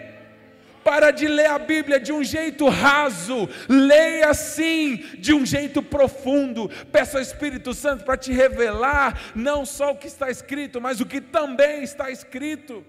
Para 0.82 1.10
de 1.10 1.28
ler 1.28 1.46
a 1.46 1.58
Bíblia 1.58 2.00
de 2.00 2.10
um 2.10 2.24
jeito 2.24 2.66
raso, 2.68 3.48
leia 3.68 4.32
sim 4.32 4.96
de 5.18 5.32
um 5.34 5.44
jeito 5.44 5.82
profundo. 5.82 6.70
Peça 6.90 7.18
ao 7.18 7.22
Espírito 7.22 7.74
Santo 7.74 8.04
para 8.04 8.16
te 8.16 8.32
revelar 8.32 9.20
não 9.34 9.66
só 9.66 9.92
o 9.92 9.96
que 9.96 10.06
está 10.06 10.30
escrito, 10.30 10.80
mas 10.80 11.00
o 11.00 11.06
que 11.06 11.20
também 11.20 11.82
está 11.82 12.10
escrito. 12.10 12.84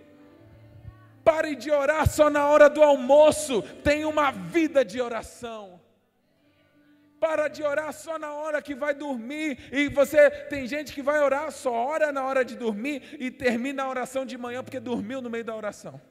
Pare 1.23 1.55
de 1.55 1.69
orar 1.69 2.09
só 2.09 2.29
na 2.29 2.47
hora 2.47 2.69
do 2.69 2.81
almoço, 2.81 3.61
tenha 3.83 4.07
uma 4.07 4.31
vida 4.31 4.83
de 4.83 4.99
oração. 5.01 5.80
Para 7.21 7.47
de 7.47 7.61
orar 7.61 7.93
só 7.93 8.17
na 8.17 8.33
hora 8.33 8.63
que 8.63 8.73
vai 8.73 8.95
dormir. 8.95 9.59
E 9.71 9.87
você 9.89 10.27
tem 10.53 10.65
gente 10.65 10.91
que 10.91 11.03
vai 11.03 11.19
orar 11.19 11.51
só 11.51 11.71
ora 11.71 12.11
na 12.11 12.25
hora 12.25 12.43
de 12.43 12.55
dormir 12.55 13.15
e 13.19 13.29
termina 13.29 13.83
a 13.83 13.89
oração 13.89 14.25
de 14.25 14.35
manhã 14.39 14.63
porque 14.63 14.79
dormiu 14.79 15.21
no 15.21 15.29
meio 15.29 15.45
da 15.45 15.55
oração. 15.55 16.01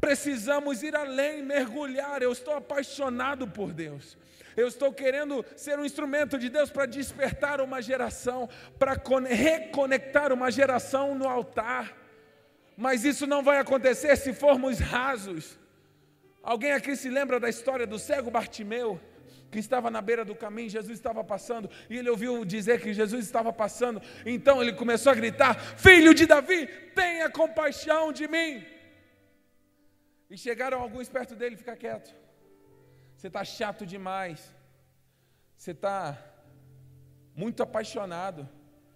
Precisamos 0.00 0.82
ir 0.82 0.96
além, 0.96 1.42
mergulhar. 1.42 2.22
Eu 2.22 2.32
estou 2.32 2.54
apaixonado 2.54 3.46
por 3.46 3.74
Deus. 3.74 4.16
Eu 4.56 4.68
estou 4.68 4.90
querendo 4.90 5.44
ser 5.54 5.78
um 5.78 5.84
instrumento 5.84 6.38
de 6.38 6.48
Deus 6.48 6.70
para 6.70 6.86
despertar 6.86 7.60
uma 7.60 7.82
geração, 7.82 8.48
para 8.78 8.94
reconectar 9.28 10.32
uma 10.32 10.50
geração 10.50 11.14
no 11.14 11.28
altar. 11.28 11.94
Mas 12.74 13.04
isso 13.04 13.26
não 13.26 13.42
vai 13.42 13.58
acontecer 13.58 14.16
se 14.16 14.32
formos 14.32 14.78
rasos. 14.78 15.59
Alguém 16.42 16.72
aqui 16.72 16.96
se 16.96 17.08
lembra 17.08 17.38
da 17.38 17.48
história 17.48 17.86
do 17.86 17.98
cego 17.98 18.30
Bartimeu? 18.30 19.00
que 19.50 19.58
estava 19.58 19.90
na 19.90 20.00
beira 20.00 20.24
do 20.24 20.34
caminho, 20.34 20.70
Jesus 20.70 20.96
estava 20.96 21.24
passando, 21.24 21.68
e 21.88 21.98
ele 21.98 22.08
ouviu 22.08 22.44
dizer 22.44 22.80
que 22.80 22.94
Jesus 22.94 23.24
estava 23.24 23.52
passando, 23.52 24.00
então 24.24 24.62
ele 24.62 24.72
começou 24.72 25.10
a 25.10 25.14
gritar: 25.14 25.58
Filho 25.76 26.14
de 26.14 26.24
Davi, 26.24 26.68
tenha 26.94 27.28
compaixão 27.28 28.12
de 28.12 28.28
mim. 28.28 28.64
E 30.30 30.38
chegaram 30.38 30.80
alguns 30.80 31.08
perto 31.08 31.34
dele, 31.34 31.56
fica 31.56 31.74
quieto. 31.74 32.14
Você 33.16 33.26
está 33.26 33.44
chato 33.44 33.84
demais, 33.84 34.54
você 35.56 35.72
está 35.72 36.16
muito 37.34 37.62
apaixonado. 37.62 38.48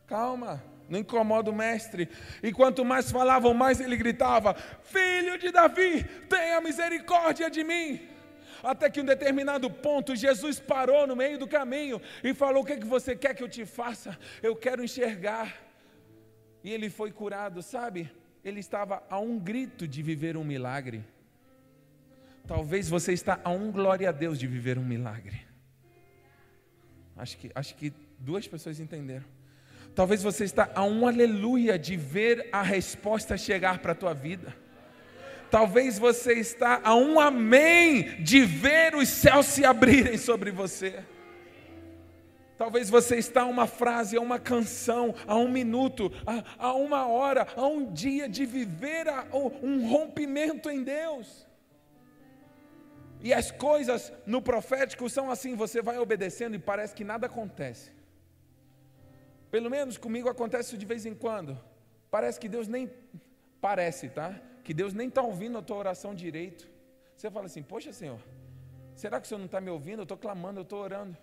Calma, 0.06 0.62
não 0.88 0.98
incomoda 0.98 1.50
o 1.50 1.54
mestre. 1.54 2.08
E 2.42 2.52
quanto 2.52 2.84
mais 2.84 3.10
falavam, 3.10 3.54
mais 3.54 3.80
ele 3.80 3.96
gritava: 3.96 4.54
Filho 4.82 5.38
de 5.38 5.50
Davi, 5.50 6.04
tenha 6.28 6.60
misericórdia 6.60 7.50
de 7.50 7.64
mim. 7.64 8.08
Até 8.62 8.88
que 8.88 9.00
um 9.00 9.04
determinado 9.04 9.70
ponto, 9.70 10.16
Jesus 10.16 10.58
parou 10.58 11.06
no 11.06 11.14
meio 11.14 11.38
do 11.38 11.46
caminho 11.46 12.00
e 12.22 12.32
falou: 12.32 12.62
O 12.62 12.66
que, 12.66 12.74
é 12.74 12.76
que 12.76 12.86
você 12.86 13.14
quer 13.14 13.34
que 13.34 13.42
eu 13.42 13.48
te 13.48 13.66
faça? 13.66 14.18
Eu 14.42 14.56
quero 14.56 14.82
enxergar. 14.82 15.62
E 16.62 16.70
ele 16.72 16.88
foi 16.88 17.12
curado, 17.12 17.62
sabe? 17.62 18.10
Ele 18.42 18.60
estava 18.60 19.02
a 19.10 19.18
um 19.18 19.38
grito 19.38 19.86
de 19.86 20.02
viver 20.02 20.36
um 20.36 20.44
milagre. 20.44 21.04
Talvez 22.46 22.88
você 22.88 23.12
está 23.12 23.40
a 23.42 23.50
um 23.50 23.70
glória 23.70 24.08
a 24.08 24.12
Deus 24.12 24.38
de 24.38 24.46
viver 24.46 24.78
um 24.78 24.84
milagre. 24.84 25.46
Acho 27.16 27.38
que, 27.38 27.50
acho 27.54 27.74
que 27.76 27.92
duas 28.18 28.46
pessoas 28.48 28.80
entenderam. 28.80 29.33
Talvez 29.94 30.22
você 30.22 30.44
está 30.44 30.70
a 30.74 30.82
um 30.82 31.06
aleluia 31.06 31.78
de 31.78 31.96
ver 31.96 32.48
a 32.50 32.62
resposta 32.62 33.36
chegar 33.36 33.78
para 33.78 33.92
a 33.92 33.94
tua 33.94 34.12
vida. 34.12 34.54
Talvez 35.50 36.00
você 36.00 36.32
está 36.32 36.80
a 36.82 36.96
um 36.96 37.20
amém 37.20 38.20
de 38.20 38.44
ver 38.44 38.96
os 38.96 39.08
céus 39.08 39.46
se 39.46 39.64
abrirem 39.64 40.18
sobre 40.18 40.50
você. 40.50 41.04
Talvez 42.56 42.90
você 42.90 43.16
está 43.16 43.42
a 43.42 43.46
uma 43.46 43.68
frase, 43.68 44.16
a 44.16 44.20
uma 44.20 44.38
canção, 44.38 45.14
a 45.28 45.36
um 45.36 45.48
minuto, 45.48 46.10
a, 46.26 46.42
a 46.66 46.74
uma 46.74 47.06
hora, 47.06 47.46
a 47.56 47.66
um 47.66 47.92
dia 47.92 48.28
de 48.28 48.44
viver 48.44 49.08
a, 49.08 49.26
um 49.62 49.88
rompimento 49.88 50.68
em 50.68 50.82
Deus. 50.82 51.46
E 53.20 53.32
as 53.32 53.52
coisas 53.52 54.12
no 54.26 54.42
profético 54.42 55.08
são 55.08 55.30
assim: 55.30 55.54
você 55.54 55.80
vai 55.80 55.98
obedecendo 55.98 56.56
e 56.56 56.58
parece 56.58 56.94
que 56.96 57.04
nada 57.04 57.26
acontece. 57.26 57.93
Pelo 59.54 59.70
menos 59.70 59.96
comigo 59.96 60.28
acontece 60.28 60.70
isso 60.70 60.76
de 60.76 60.84
vez 60.84 61.06
em 61.06 61.14
quando. 61.14 61.56
Parece 62.10 62.40
que 62.40 62.48
Deus 62.48 62.66
nem. 62.66 62.90
Parece, 63.60 64.08
tá? 64.08 64.34
Que 64.64 64.74
Deus 64.74 64.92
nem 64.92 65.06
está 65.06 65.22
ouvindo 65.22 65.56
a 65.56 65.62
tua 65.62 65.76
oração 65.76 66.12
direito. 66.12 66.68
Você 67.14 67.30
fala 67.30 67.46
assim: 67.46 67.62
Poxa, 67.62 67.92
Senhor, 67.92 68.18
será 68.96 69.20
que 69.20 69.26
o 69.26 69.28
Senhor 69.28 69.38
não 69.38 69.46
está 69.46 69.60
me 69.60 69.70
ouvindo? 69.70 70.00
Eu 70.00 70.02
estou 70.02 70.18
clamando, 70.18 70.58
eu 70.58 70.64
estou 70.64 70.80
orando. 70.80 71.16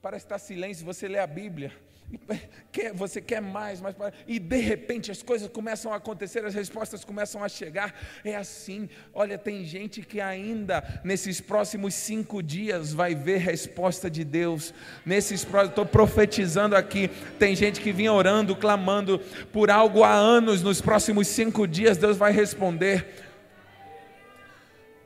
Parece 0.00 0.26
estar 0.26 0.38
silêncio, 0.38 0.86
você 0.86 1.08
lê 1.08 1.18
a 1.18 1.26
Bíblia, 1.26 1.72
quer, 2.72 2.92
você 2.92 3.20
quer 3.20 3.40
mais, 3.40 3.80
mais, 3.80 3.94
e 4.26 4.38
de 4.38 4.58
repente 4.58 5.10
as 5.10 5.22
coisas 5.22 5.48
começam 5.48 5.92
a 5.92 5.96
acontecer, 5.96 6.44
as 6.44 6.54
respostas 6.54 7.04
começam 7.04 7.42
a 7.42 7.48
chegar. 7.48 7.94
É 8.24 8.36
assim. 8.36 8.88
Olha, 9.12 9.36
tem 9.36 9.64
gente 9.64 10.02
que 10.02 10.20
ainda 10.20 11.00
nesses 11.04 11.40
próximos 11.40 11.94
cinco 11.94 12.42
dias 12.42 12.92
vai 12.92 13.14
ver 13.14 13.38
resposta 13.38 14.10
de 14.10 14.24
Deus. 14.24 14.72
Nesses 15.04 15.42
estou 15.42 15.84
profetizando 15.84 16.76
aqui. 16.76 17.08
Tem 17.38 17.54
gente 17.54 17.80
que 17.80 17.92
vinha 17.92 18.12
orando, 18.12 18.56
clamando 18.56 19.18
por 19.52 19.70
algo 19.70 20.04
há 20.04 20.14
anos. 20.14 20.62
Nos 20.62 20.80
próximos 20.80 21.26
cinco 21.28 21.66
dias 21.66 21.98
Deus 21.98 22.16
vai 22.16 22.32
responder. 22.32 23.26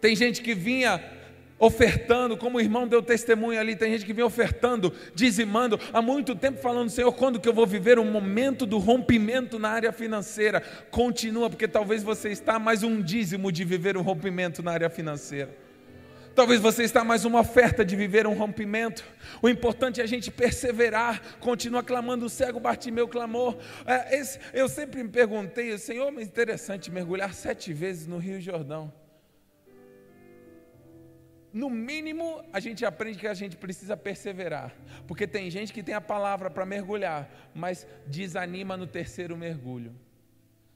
Tem 0.01 0.15
gente 0.17 0.43
que 0.43 0.55
vinha 0.55 1.01
ofertando, 1.63 2.37
como 2.37 2.59
o 2.59 2.61
irmão 2.61 2.89
deu 2.89 3.01
testemunho 3.01 3.61
ali, 3.61 3.77
tem 3.77 3.93
gente 3.93 4.05
que 4.05 4.13
vem 4.13 4.25
ofertando, 4.25 4.93
dizimando, 5.15 5.79
há 5.93 6.03
muito 6.03 6.35
tempo 6.35 6.61
falando, 6.61 6.91
Senhor, 6.91 7.13
quando 7.13 7.39
que 7.39 7.49
eu 7.49 7.55
vou 7.55 7.65
viver 7.65 8.01
um 8.01 8.11
momento 8.11 8.67
do 8.67 8.79
rompimento 8.79 9.61
na 9.61 9.69
área 9.69 9.93
financeira? 9.93 10.61
Continua, 10.91 11.49
porque 11.49 11.69
talvez 11.69 12.03
você 12.03 12.31
está 12.31 12.59
mais 12.59 12.83
um 12.83 13.01
dízimo 13.01 13.53
de 13.53 13.63
viver 13.63 13.97
um 13.97 14.03
rompimento 14.03 14.61
na 14.61 14.73
área 14.73 14.91
financeira. 14.91 15.57
Talvez 16.35 16.59
você 16.59 16.83
está 16.83 17.05
mais 17.05 17.25
uma 17.25 17.39
oferta 17.39 17.85
de 17.85 17.95
viver 17.95 18.27
um 18.27 18.35
rompimento. 18.35 19.05
O 19.41 19.49
importante 19.49 20.01
é 20.01 20.05
a 20.05 20.09
gente 20.09 20.33
perseverar, 20.33 21.23
continua 21.39 21.85
clamando, 21.85 22.27
o 22.27 22.29
cego 22.29 22.59
Bartimeu 22.59 23.07
clamou. 23.07 23.57
É, 23.87 24.19
esse, 24.19 24.41
eu 24.53 24.69
sempre 24.69 25.01
me 25.01 25.11
perguntei, 25.11 25.79
Senhor, 25.79 26.11
mas 26.11 26.27
interessante 26.27 26.91
mergulhar 26.91 27.33
sete 27.33 27.73
vezes 27.73 28.09
no 28.09 28.19
Rio 28.19 28.41
Jordão 28.41 28.93
no 31.53 31.69
mínimo, 31.69 32.43
a 32.53 32.61
gente 32.61 32.85
aprende 32.85 33.19
que 33.19 33.27
a 33.27 33.35
gente 33.35 33.57
precisa 33.57 33.97
perseverar. 33.97 34.75
Porque 35.07 35.27
tem 35.27 35.51
gente 35.51 35.73
que 35.73 35.83
tem 35.83 35.95
a 35.95 36.01
palavra 36.01 36.51
para 36.51 36.65
mergulhar, 36.65 37.31
mas 37.55 37.87
desanima 38.07 38.77
no 38.77 38.87
terceiro 38.87 39.37
mergulho. 39.37 39.95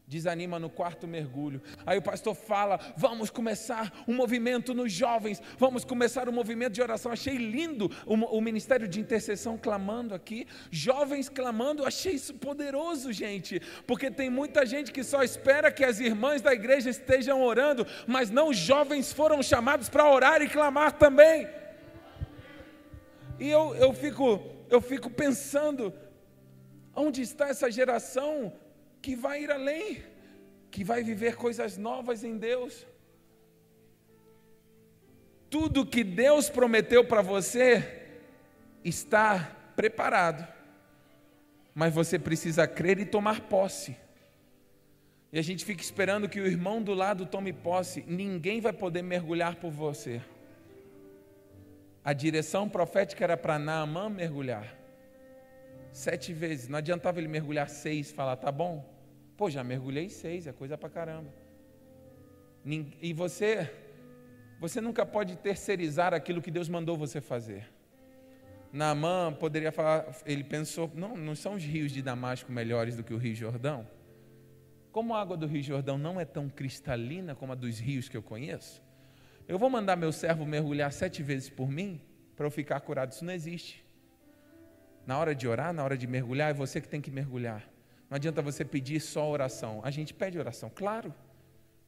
Desanima 0.07 0.59
no 0.59 0.71
quarto 0.71 1.07
mergulho. 1.07 1.61
Aí 1.85 1.99
o 1.99 2.03
pastor 2.03 2.35
fala: 2.35 2.79
vamos 2.97 3.29
começar 3.29 3.93
um 4.07 4.15
movimento 4.15 4.73
nos 4.73 4.93
jovens, 4.93 5.43
vamos 5.59 5.85
começar 5.85 6.29
um 6.29 6.33
movimento 6.33 6.75
de 6.75 6.83
oração. 6.83 7.11
Achei 7.11 7.37
lindo 7.37 7.91
o, 8.07 8.15
o, 8.15 8.41
ministério 8.41 8.87
de 8.87 9.01
intercessão 9.01 9.59
clamando 9.59 10.15
aqui, 10.15 10.47
jovens 10.71 11.29
clamando. 11.29 11.85
Achei 11.85 12.15
isso 12.15 12.35
poderoso, 12.35 13.13
gente, 13.13 13.61
porque 13.87 14.11
tem 14.11 14.31
muita 14.31 14.65
gente 14.65 14.93
que 14.93 15.03
só 15.03 15.23
espera 15.23 15.73
que 15.73 15.85
as 15.85 15.99
irmãs 15.99 16.41
da 16.41 16.53
igreja 16.53 16.89
estejam 16.89 17.43
orando, 17.43 17.87
mas 18.07 18.31
não 18.31 18.51
os 18.51 18.57
jovens 18.57 19.13
foram 19.13 19.43
chamados 19.43 19.89
para 19.89 20.09
orar 20.09 20.41
e 20.41 20.49
clamar 20.49 20.93
também. 20.93 21.49
E 23.39 23.49
eu, 23.51 23.75
eu, 23.75 23.93
fico, 23.93 24.41
eu 24.71 24.81
fico 24.81 25.11
pensando, 25.11 25.93
onde 26.95 27.21
está 27.21 27.49
essa 27.49 27.71
geração 27.71 28.53
que 29.01 29.15
vai 29.15 29.43
ir 29.43 29.51
além, 29.51 30.03
que 30.71 30.85
vai 30.85 31.03
viver 31.03 31.37
coisas 31.37 31.77
novas 31.77 32.25
em 32.25 32.37
Deus. 32.37 32.87
Tudo 35.49 35.87
que 35.87 36.03
Deus 36.03 36.49
prometeu 36.49 37.05
para 37.05 37.23
você 37.23 38.03
está 38.85 39.57
preparado, 39.75 40.47
mas 41.75 41.95
você 41.95 42.19
precisa 42.19 42.67
crer 42.67 42.99
e 42.99 43.07
tomar 43.07 43.43
posse. 43.43 43.97
E 45.33 45.39
a 45.39 45.43
gente 45.43 45.65
fica 45.65 45.83
esperando 45.83 46.29
que 46.29 46.41
o 46.41 46.47
irmão 46.47 46.83
do 46.83 46.95
lado 46.95 47.27
tome 47.27 47.53
posse, 47.53 48.05
ninguém 48.07 48.61
vai 48.61 48.73
poder 48.73 49.03
mergulhar 49.03 49.57
por 49.57 49.71
você. 49.71 50.21
A 52.05 52.13
direção 52.13 52.69
profética 52.69 53.25
era 53.25 53.37
para 53.37 53.59
Naamã 53.59 54.09
mergulhar 54.09 54.86
sete 55.97 56.33
vezes, 56.33 56.69
não 56.69 56.79
adiantava 56.79 57.19
ele 57.19 57.29
mergulhar 57.29 57.69
seis 57.69 58.11
e 58.11 58.15
falar, 58.15 58.37
tá 58.37 58.53
bom, 58.53 58.97
Pô, 59.37 59.51
já 59.51 59.63
mergulhei 59.63 60.09
seis, 60.09 60.47
é 60.47 60.53
coisa 60.53 60.79
pra 60.79 60.89
caramba. 60.89 61.31
E 63.01 63.13
você, 63.13 63.71
você 64.59 64.81
nunca 64.81 65.05
pode 65.05 65.37
terceirizar 65.37 66.15
aquilo 66.15 66.41
que 66.41 66.51
Deus 66.51 66.69
mandou 66.69 66.97
você 66.97 67.21
fazer. 67.21 67.71
Naamã 68.73 69.33
poderia 69.33 69.71
falar, 69.71 70.17
ele 70.25 70.43
pensou, 70.43 70.91
não, 70.95 71.17
não 71.17 71.37
são 71.37 71.55
os 71.55 71.63
rios 71.63 71.93
de 71.93 72.03
Damasco 72.03 72.51
melhores 72.51 72.97
do 72.97 73.05
que 73.05 73.13
o 73.13 73.19
Rio 73.19 73.35
Jordão? 73.35 73.87
Como 74.91 75.15
a 75.15 75.21
água 75.21 75.37
do 75.37 75.47
Rio 75.47 75.63
Jordão 75.63 75.99
não 75.99 76.19
é 76.19 76.25
tão 76.25 76.49
cristalina 76.49 77.35
como 77.35 77.53
a 77.53 77.55
dos 77.55 77.79
rios 77.79 78.09
que 78.09 78.17
eu 78.17 78.23
conheço, 78.23 78.83
eu 79.47 79.59
vou 79.59 79.71
mandar 79.71 79.97
meu 79.97 80.11
servo 80.11 80.45
mergulhar 80.47 80.93
sete 80.93 81.23
vezes 81.23 81.51
por 81.51 81.71
mim 81.71 82.01
para 82.35 82.47
eu 82.47 82.51
ficar 82.51 82.81
curado. 82.81 83.13
Isso 83.13 83.25
não 83.25 83.33
existe. 83.33 83.86
Na 85.07 85.19
hora 85.19 85.35
de 85.35 85.47
orar, 85.47 85.73
na 85.73 85.85
hora 85.85 85.97
de 85.97 86.07
mergulhar, 86.07 86.51
é 86.51 86.55
você 86.55 86.81
que 86.81 86.89
tem 86.89 87.01
que 87.01 87.11
mergulhar. 87.11 87.63
Não 88.11 88.17
adianta 88.17 88.43
você 88.43 88.65
pedir 88.65 89.01
só 89.01 89.31
oração. 89.31 89.81
A 89.85 89.91
gente 89.91 90.13
pede 90.13 90.39
oração, 90.39 90.71
claro. 90.75 91.15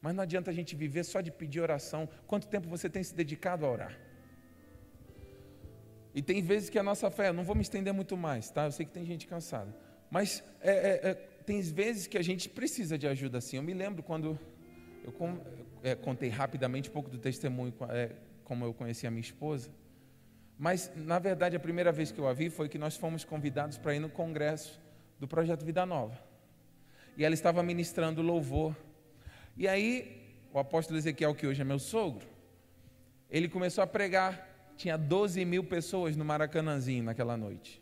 Mas 0.01 0.15
não 0.15 0.23
adianta 0.23 0.49
a 0.49 0.53
gente 0.53 0.75
viver 0.75 1.03
só 1.03 1.19
de 1.19 1.29
pedir 1.29 1.59
oração. 1.59 2.07
Quanto 2.25 2.47
tempo 2.47 2.69
você 2.69 2.89
tem 2.89 3.03
se 3.03 3.13
dedicado 3.13 3.65
a 3.65 3.71
orar? 3.71 3.99
E 6.15 6.21
tem 6.21 6.41
vezes 6.41 6.69
que 6.69 6.79
a 6.79 6.83
nossa 6.83 7.11
fé, 7.11 7.31
não 7.31 7.43
vou 7.43 7.55
me 7.55 7.61
estender 7.61 7.93
muito 7.93 8.15
mais, 8.17 8.49
tá? 8.49 8.65
Eu 8.65 8.71
sei 8.71 8.85
que 8.85 8.91
tem 8.91 9.05
gente 9.05 9.27
cansada. 9.27 9.75
Mas 10.09 10.43
é, 10.61 10.71
é, 10.71 11.09
é, 11.09 11.13
tem 11.13 11.61
vezes 11.61 12.07
que 12.07 12.17
a 12.17 12.21
gente 12.21 12.49
precisa 12.49 12.97
de 12.97 13.07
ajuda 13.07 13.37
assim. 13.37 13.57
Eu 13.57 13.63
me 13.63 13.73
lembro 13.73 14.01
quando 14.01 14.39
eu 15.03 15.13
é, 15.83 15.95
contei 15.95 16.29
rapidamente 16.29 16.89
um 16.89 16.93
pouco 16.93 17.09
do 17.09 17.17
testemunho, 17.17 17.73
é, 17.89 18.11
como 18.43 18.65
eu 18.65 18.73
conheci 18.73 19.05
a 19.05 19.11
minha 19.11 19.21
esposa. 19.21 19.69
Mas, 20.59 20.91
na 20.93 21.17
verdade, 21.19 21.55
a 21.55 21.59
primeira 21.59 21.89
vez 21.89 22.11
que 22.11 22.19
eu 22.19 22.27
a 22.27 22.33
vi 22.33 22.49
foi 22.49 22.67
que 22.67 22.77
nós 22.77 22.97
fomos 22.97 23.23
convidados 23.23 23.77
para 23.77 23.95
ir 23.95 23.99
no 23.99 24.09
congresso 24.09 24.77
do 25.17 25.25
projeto 25.25 25.63
Vida 25.63 25.85
Nova. 25.85 26.21
E 27.15 27.23
ela 27.23 27.33
estava 27.33 27.63
ministrando 27.63 28.21
louvor. 28.21 28.75
E 29.55 29.69
aí, 29.69 30.37
o 30.51 30.59
apóstolo 30.59 30.99
Ezequiel, 30.99 31.33
que 31.33 31.47
hoje 31.47 31.61
é 31.61 31.63
meu 31.63 31.79
sogro, 31.79 32.27
ele 33.31 33.47
começou 33.47 33.81
a 33.81 33.87
pregar. 33.87 34.47
Tinha 34.75 34.97
12 34.97 35.45
mil 35.45 35.63
pessoas 35.63 36.17
no 36.17 36.25
Maracanãzinho 36.25 37.05
naquela 37.05 37.37
noite. 37.37 37.81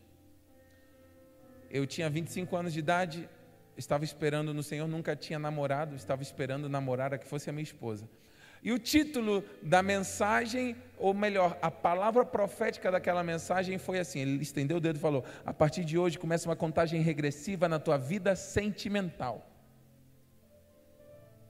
Eu 1.71 1.87
tinha 1.87 2.07
25 2.09 2.55
anos 2.55 2.73
de 2.73 2.79
idade, 2.79 3.27
estava 3.75 4.03
esperando 4.03 4.53
no 4.53 4.61
Senhor, 4.61 4.87
nunca 4.87 5.15
tinha 5.15 5.39
namorado, 5.39 5.95
estava 5.95 6.21
esperando 6.21 6.69
namorar 6.69 7.11
a 7.11 7.17
que 7.17 7.27
fosse 7.27 7.49
a 7.49 7.53
minha 7.53 7.63
esposa. 7.63 8.07
E 8.67 8.71
o 8.73 8.77
título 8.77 9.45
da 9.63 9.82
mensagem, 9.82 10.75
ou 10.97 11.13
melhor, 11.13 11.58
a 11.62 11.71
palavra 11.71 12.25
profética 12.25 12.91
daquela 12.91 13.23
mensagem 13.23 13.77
foi 13.77 13.97
assim: 13.97 14.19
ele 14.19 14.43
estendeu 14.43 14.75
o 14.75 14.82
dedo 14.82 14.97
e 14.97 14.99
falou: 14.99 15.23
A 15.45 15.53
partir 15.53 15.86
de 15.86 15.97
hoje 15.97 16.19
começa 16.19 16.49
uma 16.49 16.56
contagem 16.63 16.99
regressiva 17.01 17.69
na 17.69 17.80
tua 17.80 17.97
vida 17.97 18.36
sentimental. 18.36 19.49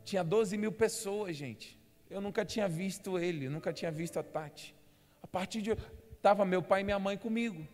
Tinha 0.06 0.24
12 0.24 0.60
mil 0.60 0.72
pessoas, 0.72 1.36
gente. 1.36 1.76
Eu 2.08 2.22
nunca 2.22 2.46
tinha 2.46 2.68
visto 2.68 3.18
ele, 3.18 3.50
nunca 3.50 3.74
tinha 3.74 3.90
visto 3.90 4.20
a 4.20 4.24
Tati. 4.24 4.76
A 5.24 5.26
partir 5.26 5.64
de. 5.64 5.72
Estava 5.72 6.46
meu 6.46 6.62
pai 6.62 6.82
e 6.82 6.84
minha 6.84 7.00
mãe 7.00 7.18
comigo. 7.18 7.68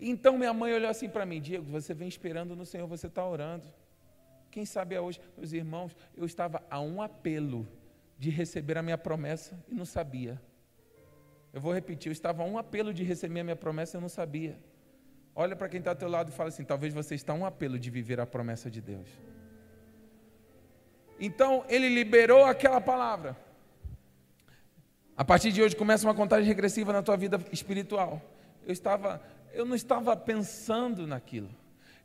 Então 0.00 0.38
minha 0.38 0.54
mãe 0.54 0.72
olhou 0.72 0.88
assim 0.88 1.08
para 1.08 1.26
mim: 1.26 1.40
Diego, 1.40 1.68
você 1.68 1.92
vem 1.92 2.06
esperando 2.06 2.54
no 2.54 2.64
Senhor, 2.64 2.86
você 2.86 3.08
está 3.08 3.26
orando. 3.26 3.66
Quem 4.52 4.64
sabe 4.64 4.94
é 4.94 5.00
hoje, 5.00 5.20
meus 5.36 5.52
irmãos, 5.52 5.96
eu 6.16 6.24
estava 6.24 6.62
a 6.70 6.80
um 6.80 7.02
apelo 7.02 7.66
de 8.20 8.28
receber 8.28 8.76
a 8.76 8.82
minha 8.82 8.98
promessa 8.98 9.58
e 9.66 9.74
não 9.74 9.86
sabia. 9.86 10.38
Eu 11.54 11.60
vou 11.60 11.72
repetir, 11.72 12.10
eu 12.10 12.12
estava 12.12 12.42
a 12.42 12.46
um 12.46 12.58
apelo 12.58 12.92
de 12.92 13.02
receber 13.02 13.40
a 13.40 13.44
minha 13.44 13.56
promessa 13.56 13.96
e 13.96 13.98
eu 13.98 14.00
não 14.02 14.10
sabia. 14.10 14.58
Olha 15.34 15.56
para 15.56 15.70
quem 15.70 15.78
está 15.78 15.92
ao 15.92 15.96
teu 15.96 16.06
lado 16.06 16.28
e 16.28 16.32
fala 16.32 16.50
assim: 16.50 16.62
talvez 16.62 16.92
você 16.92 17.14
está 17.14 17.32
a 17.32 17.36
um 17.36 17.46
apelo 17.46 17.78
de 17.78 17.88
viver 17.88 18.20
a 18.20 18.26
promessa 18.26 18.70
de 18.70 18.82
Deus. 18.82 19.08
Então 21.18 21.64
ele 21.66 21.88
liberou 21.88 22.44
aquela 22.44 22.78
palavra. 22.78 23.34
A 25.16 25.24
partir 25.24 25.50
de 25.50 25.62
hoje 25.62 25.74
começa 25.74 26.06
uma 26.06 26.14
contagem 26.14 26.46
regressiva 26.46 26.92
na 26.92 27.02
tua 27.02 27.16
vida 27.16 27.40
espiritual. 27.50 28.20
Eu 28.66 28.72
estava, 28.72 29.22
eu 29.54 29.64
não 29.64 29.74
estava 29.74 30.14
pensando 30.14 31.06
naquilo. 31.06 31.48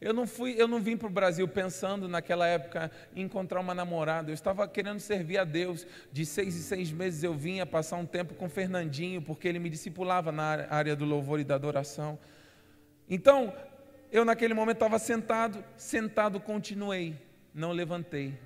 Eu 0.06 0.14
não 0.14 0.28
fui, 0.28 0.54
eu 0.56 0.68
não 0.68 0.80
vim 0.80 0.96
para 0.96 1.08
o 1.08 1.10
Brasil 1.10 1.48
pensando 1.48 2.08
naquela 2.08 2.46
época 2.46 2.92
em 3.16 3.24
encontrar 3.24 3.60
uma 3.60 3.74
namorada. 3.74 4.30
Eu 4.30 4.36
estava 4.36 4.68
querendo 4.68 5.00
servir 5.00 5.40
a 5.40 5.44
Deus. 5.44 5.88
De 6.12 6.24
seis 6.24 6.56
em 6.56 6.60
seis 6.60 6.92
meses 6.92 7.24
eu 7.24 7.34
vinha 7.34 7.66
passar 7.66 7.98
um 7.98 8.06
tempo 8.06 8.36
com 8.36 8.48
Fernandinho, 8.48 9.20
porque 9.20 9.48
ele 9.48 9.58
me 9.58 9.68
discipulava 9.68 10.32
na 10.32 10.68
área 10.70 10.96
do 10.96 11.06
louvor 11.06 11.40
e 11.40 11.44
da 11.44 11.56
adoração. 11.56 12.20
Então, 13.10 13.52
eu 14.12 14.24
naquele 14.24 14.54
momento 14.54 14.76
estava 14.76 15.00
sentado, 15.00 15.66
sentado 15.76 16.40
continuei, 16.40 17.20
não 17.52 17.72
levantei. 17.72 18.38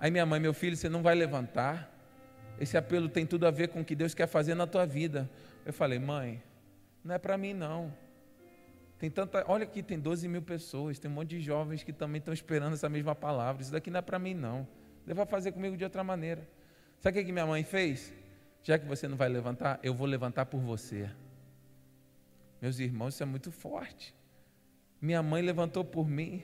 Aí 0.00 0.10
minha 0.10 0.26
mãe, 0.26 0.40
meu 0.40 0.52
filho, 0.52 0.76
você 0.76 0.88
não 0.88 1.04
vai 1.04 1.14
levantar? 1.14 1.88
Esse 2.58 2.76
apelo 2.76 3.08
tem 3.08 3.24
tudo 3.24 3.46
a 3.46 3.52
ver 3.52 3.68
com 3.68 3.80
o 3.80 3.84
que 3.84 3.94
Deus 3.94 4.12
quer 4.12 4.26
fazer 4.26 4.56
na 4.56 4.66
tua 4.66 4.84
vida. 4.84 5.30
Eu 5.64 5.72
falei, 5.72 6.00
mãe, 6.00 6.42
não 7.04 7.14
é 7.14 7.18
para 7.18 7.38
mim 7.38 7.54
não. 7.54 7.94
Tem 8.98 9.10
tanta, 9.10 9.44
olha 9.46 9.64
aqui, 9.64 9.82
tem 9.82 9.98
12 9.98 10.26
mil 10.26 10.40
pessoas, 10.40 10.98
tem 10.98 11.10
um 11.10 11.14
monte 11.14 11.30
de 11.30 11.40
jovens 11.40 11.82
que 11.82 11.92
também 11.92 12.18
estão 12.18 12.32
esperando 12.32 12.72
essa 12.72 12.88
mesma 12.88 13.14
palavra. 13.14 13.62
Isso 13.62 13.72
daqui 13.72 13.90
não 13.90 13.98
é 13.98 14.02
para 14.02 14.18
mim, 14.18 14.32
não. 14.32 14.66
Deve 15.06 15.24
fazer 15.26 15.52
comigo 15.52 15.76
de 15.76 15.84
outra 15.84 16.02
maneira. 16.02 16.48
Sabe 16.98 17.20
o 17.20 17.24
que 17.24 17.30
minha 17.32 17.46
mãe 17.46 17.62
fez? 17.62 18.12
Já 18.62 18.78
que 18.78 18.86
você 18.86 19.06
não 19.06 19.16
vai 19.16 19.28
levantar, 19.28 19.78
eu 19.82 19.94
vou 19.94 20.06
levantar 20.06 20.46
por 20.46 20.60
você. 20.60 21.08
Meus 22.60 22.78
irmãos, 22.78 23.14
isso 23.14 23.22
é 23.22 23.26
muito 23.26 23.52
forte. 23.52 24.14
Minha 25.00 25.22
mãe 25.22 25.42
levantou 25.42 25.84
por 25.84 26.08
mim. 26.08 26.42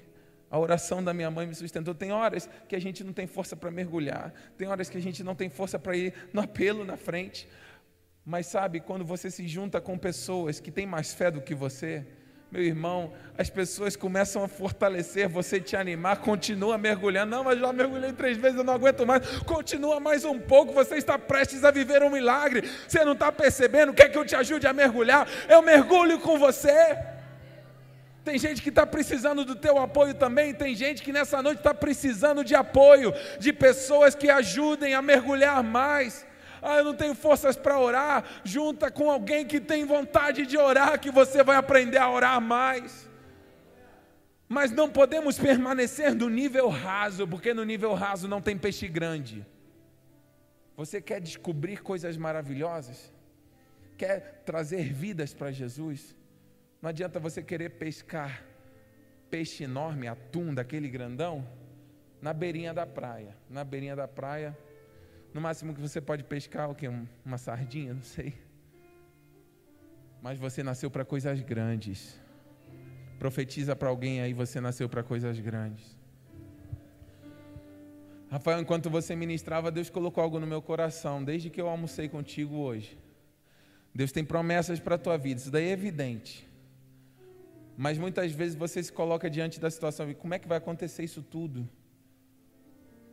A 0.50 0.58
oração 0.58 1.02
da 1.02 1.14
minha 1.14 1.30
mãe 1.30 1.46
me 1.46 1.54
sustentou. 1.54 1.94
Tem 1.94 2.12
horas 2.12 2.48
que 2.68 2.76
a 2.76 2.78
gente 2.78 3.02
não 3.02 3.14
tem 3.14 3.26
força 3.26 3.56
para 3.56 3.70
mergulhar. 3.70 4.32
Tem 4.58 4.68
horas 4.68 4.90
que 4.90 4.98
a 4.98 5.00
gente 5.00 5.24
não 5.24 5.34
tem 5.34 5.48
força 5.48 5.78
para 5.78 5.96
ir 5.96 6.14
no 6.32 6.42
apelo 6.42 6.84
na 6.84 6.96
frente. 6.96 7.48
Mas 8.24 8.46
sabe, 8.46 8.78
quando 8.78 9.04
você 9.04 9.30
se 9.30 9.48
junta 9.48 9.80
com 9.80 9.98
pessoas 9.98 10.60
que 10.60 10.70
têm 10.70 10.86
mais 10.86 11.12
fé 11.12 11.30
do 11.30 11.40
que 11.40 11.54
você, 11.54 12.06
meu 12.52 12.62
irmão, 12.62 13.10
as 13.38 13.48
pessoas 13.48 13.96
começam 13.96 14.44
a 14.44 14.46
fortalecer, 14.46 15.26
você 15.26 15.58
te 15.58 15.74
animar, 15.74 16.18
continua 16.18 16.76
mergulhando. 16.76 17.30
Não, 17.30 17.44
mas 17.44 17.58
já 17.58 17.72
mergulhei 17.72 18.12
três 18.12 18.36
vezes, 18.36 18.58
eu 18.58 18.62
não 18.62 18.74
aguento 18.74 19.06
mais. 19.06 19.26
Continua 19.38 19.98
mais 19.98 20.22
um 20.22 20.38
pouco, 20.38 20.70
você 20.70 20.96
está 20.96 21.18
prestes 21.18 21.64
a 21.64 21.70
viver 21.70 22.02
um 22.02 22.10
milagre. 22.10 22.70
Você 22.86 23.02
não 23.06 23.14
está 23.14 23.32
percebendo? 23.32 23.94
Quer 23.94 24.10
que 24.10 24.18
eu 24.18 24.26
te 24.26 24.36
ajude 24.36 24.66
a 24.66 24.72
mergulhar? 24.74 25.26
Eu 25.48 25.62
mergulho 25.62 26.20
com 26.20 26.38
você. 26.38 26.98
Tem 28.22 28.38
gente 28.38 28.60
que 28.60 28.68
está 28.68 28.84
precisando 28.84 29.46
do 29.46 29.56
teu 29.56 29.78
apoio 29.78 30.12
também. 30.12 30.52
Tem 30.52 30.74
gente 30.74 31.02
que 31.02 31.10
nessa 31.10 31.40
noite 31.40 31.56
está 31.60 31.72
precisando 31.72 32.44
de 32.44 32.54
apoio, 32.54 33.14
de 33.40 33.50
pessoas 33.50 34.14
que 34.14 34.28
ajudem 34.28 34.92
a 34.92 35.00
mergulhar 35.00 35.62
mais 35.62 36.26
ah, 36.62 36.78
eu 36.78 36.84
não 36.84 36.94
tenho 36.94 37.14
forças 37.14 37.56
para 37.56 37.78
orar, 37.78 38.24
junta 38.44 38.88
com 38.90 39.10
alguém 39.10 39.44
que 39.44 39.60
tem 39.60 39.84
vontade 39.84 40.46
de 40.46 40.56
orar, 40.56 41.00
que 41.00 41.10
você 41.10 41.42
vai 41.42 41.56
aprender 41.56 41.98
a 41.98 42.08
orar 42.08 42.40
mais. 42.40 43.10
Mas 44.48 44.70
não 44.70 44.88
podemos 44.88 45.38
permanecer 45.38 46.14
no 46.14 46.28
nível 46.28 46.68
raso, 46.68 47.26
porque 47.26 47.52
no 47.52 47.64
nível 47.64 47.94
raso 47.94 48.28
não 48.28 48.40
tem 48.40 48.56
peixe 48.56 48.86
grande. 48.86 49.44
Você 50.76 51.00
quer 51.00 51.20
descobrir 51.20 51.82
coisas 51.82 52.16
maravilhosas? 52.16 53.12
Quer 53.98 54.42
trazer 54.44 54.92
vidas 54.92 55.34
para 55.34 55.50
Jesus? 55.50 56.14
Não 56.80 56.90
adianta 56.90 57.18
você 57.18 57.42
querer 57.42 57.70
pescar 57.70 58.44
peixe 59.30 59.64
enorme, 59.64 60.06
atum 60.06 60.52
daquele 60.52 60.88
grandão, 60.88 61.48
na 62.20 62.32
beirinha 62.32 62.74
da 62.74 62.86
praia. 62.86 63.34
Na 63.48 63.64
beirinha 63.64 63.96
da 63.96 64.06
praia, 64.06 64.56
no 65.34 65.40
máximo 65.40 65.74
que 65.74 65.80
você 65.80 66.00
pode 66.00 66.24
pescar, 66.24 66.70
o 66.70 66.74
quê? 66.74 66.88
Uma 67.24 67.38
sardinha, 67.38 67.94
não 67.94 68.02
sei. 68.02 68.34
Mas 70.20 70.38
você 70.38 70.62
nasceu 70.62 70.90
para 70.90 71.04
coisas 71.04 71.40
grandes. 71.40 72.20
Profetiza 73.18 73.74
para 73.74 73.88
alguém 73.88 74.20
aí, 74.20 74.32
você 74.32 74.60
nasceu 74.60 74.88
para 74.88 75.02
coisas 75.02 75.38
grandes. 75.40 75.96
Rafael, 78.30 78.60
enquanto 78.60 78.88
você 78.88 79.14
ministrava, 79.14 79.70
Deus 79.70 79.90
colocou 79.90 80.22
algo 80.22 80.40
no 80.40 80.46
meu 80.46 80.62
coração, 80.62 81.22
desde 81.22 81.50
que 81.50 81.60
eu 81.60 81.68
almocei 81.68 82.08
contigo 82.08 82.56
hoje. 82.56 82.98
Deus 83.94 84.10
tem 84.10 84.24
promessas 84.24 84.80
para 84.80 84.94
a 84.94 84.98
tua 84.98 85.18
vida, 85.18 85.40
isso 85.40 85.50
daí 85.50 85.66
é 85.66 85.70
evidente. 85.70 86.48
Mas 87.76 87.98
muitas 87.98 88.32
vezes 88.32 88.54
você 88.54 88.82
se 88.82 88.92
coloca 88.92 89.28
diante 89.28 89.60
da 89.60 89.70
situação 89.70 90.10
e 90.10 90.14
como 90.14 90.34
é 90.34 90.38
que 90.38 90.48
vai 90.48 90.58
acontecer 90.58 91.02
isso 91.04 91.22
tudo? 91.22 91.68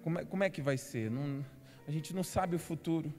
Como 0.01 0.19
é, 0.19 0.25
como 0.25 0.43
é 0.43 0.49
que 0.49 0.62
vai 0.62 0.77
ser? 0.77 1.12
Não, 1.12 1.43
a 1.89 1.91
gente 1.91 2.13
não 2.13 2.23
sabe 2.23 2.56
o 2.56 2.60
futuro, 2.60 3.12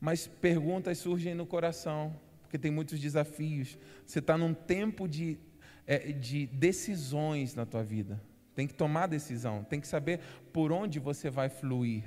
mas 0.00 0.26
perguntas 0.26 0.98
surgem 0.98 1.32
no 1.32 1.46
coração, 1.46 2.12
porque 2.42 2.58
tem 2.58 2.68
muitos 2.68 2.98
desafios. 2.98 3.78
Você 4.04 4.18
está 4.18 4.36
num 4.36 4.52
tempo 4.52 5.06
de, 5.06 5.38
é, 5.86 6.10
de 6.10 6.48
decisões 6.48 7.54
na 7.54 7.64
tua 7.64 7.84
vida. 7.84 8.20
Tem 8.52 8.66
que 8.66 8.74
tomar 8.74 9.06
decisão, 9.06 9.62
tem 9.62 9.80
que 9.80 9.86
saber 9.86 10.18
por 10.52 10.72
onde 10.72 10.98
você 10.98 11.30
vai 11.30 11.48
fluir. 11.48 12.02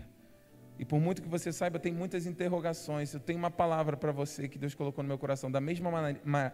E 0.84 0.86
por 0.86 1.00
muito 1.00 1.22
que 1.22 1.30
você 1.30 1.50
saiba, 1.50 1.80
tem 1.80 1.94
muitas 1.94 2.26
interrogações. 2.26 3.14
Eu 3.14 3.20
tenho 3.22 3.40
uma 3.40 3.50
palavra 3.50 3.96
para 3.96 4.12
você 4.12 4.50
que 4.50 4.58
Deus 4.60 4.76
colocou 4.76 5.02
no 5.02 5.08
meu 5.08 5.18
coração. 5.18 5.50
Da 5.50 5.62
mesma 5.62 5.90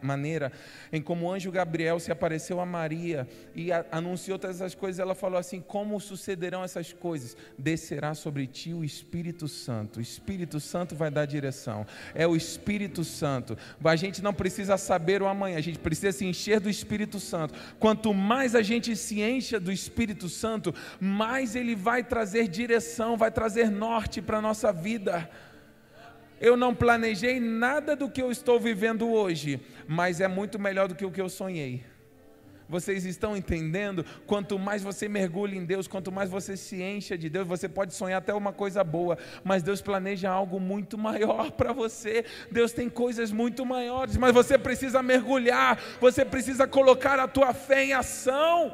maneira 0.04 0.52
em 0.94 1.02
como 1.02 1.26
o 1.26 1.32
anjo 1.32 1.52
Gabriel 1.52 2.00
se 2.00 2.12
apareceu 2.12 2.60
a 2.60 2.65
Maria 2.65 3.28
e 3.56 3.72
a, 3.72 3.84
anunciou 3.92 4.38
todas 4.38 4.58
essas 4.58 4.76
coisas, 4.76 5.00
ela 5.00 5.15
falou 5.15 5.39
assim: 5.39 5.60
Como 5.60 6.00
sucederão 6.00 6.63
essas 6.63 6.94
coisas? 6.94 7.36
Descerá 7.58 8.13
sobre 8.13 8.46
ti 8.46 8.72
o 8.72 8.84
Espírito 8.84 9.48
Santo. 9.48 9.98
O 9.98 10.02
Espírito 10.02 10.60
Santo 10.60 10.96
vai 10.96 11.10
dar 11.10 11.26
direção. 11.26 11.84
É 12.13 12.28
o 12.28 12.36
Espírito 12.36 13.04
Santo. 13.04 13.58
A 13.84 13.96
gente 13.96 14.22
não 14.22 14.32
precisa 14.32 14.78
saber 14.78 15.24
o 15.24 15.28
amanhã, 15.28 15.58
a 15.58 15.62
gente 15.62 15.80
precisa 15.80 16.12
se 16.12 16.24
encher 16.24 16.60
do 16.60 16.70
Espírito 16.70 17.20
Santo. 17.20 17.56
Quanto 17.80 18.13
mais 18.13 18.54
a 18.54 18.62
gente 18.62 18.96
se 18.96 19.24
encha 19.24 19.60
do 19.60 19.72
Espírito 19.72 20.30
Santo, 20.30 20.72
mais 21.00 21.56
ele 21.56 21.76
vai 21.76 22.04
trazer 22.04 22.48
direção, 22.48 23.18
vai 23.18 23.32
trazer 23.32 23.72
norte 23.72 24.18
para 24.21 24.38
a 24.38 24.41
nossa 24.41 24.71
vida. 24.71 25.29
Eu 26.39 26.55
não 26.55 26.73
planejei 26.73 27.39
nada 27.39 27.95
do 27.95 28.10
que 28.10 28.21
eu 28.21 28.32
estou 28.32 28.60
vivendo 28.60 29.10
hoje, 29.10 29.60
mas 29.88 30.21
é 30.21 30.27
muito 30.27 30.58
melhor 30.58 30.88
do 30.88 30.95
que 30.95 31.05
o 31.05 31.12
que 31.12 31.21
eu 31.21 31.29
sonhei. 31.29 31.84
Vocês 32.69 33.03
estão 33.03 33.36
entendendo? 33.36 34.05
Quanto 34.27 34.60
mais 34.60 34.84
você 34.84 35.10
mergulha 35.10 35.55
em 35.55 35.65
Deus, 35.65 35.88
quanto 35.88 36.12
mais 36.12 36.29
você 36.29 36.55
se 36.55 36.84
encha 36.84 37.17
de 37.17 37.27
Deus, 37.27 37.47
você 37.47 37.67
pode 37.67 37.95
sonhar 37.95 38.19
até 38.19 38.32
uma 38.32 38.53
coisa 38.53 38.84
boa, 38.84 39.17
mas 39.43 39.63
Deus 39.63 39.82
planeja 39.82 40.29
algo 40.29 40.60
muito 40.60 40.95
maior 40.95 41.49
para 41.60 41.73
você. 41.73 42.23
Deus 42.51 42.71
tem 42.71 42.88
coisas 42.88 43.32
muito 43.32 43.65
maiores, 43.65 44.15
mas 44.17 44.32
você 44.32 44.55
precisa 44.55 45.01
mergulhar, 45.01 45.82
você 45.99 46.23
precisa 46.23 46.67
colocar 46.67 47.19
a 47.19 47.27
tua 47.27 47.55
fé 47.55 47.86
em 47.86 47.93
ação. 47.93 48.71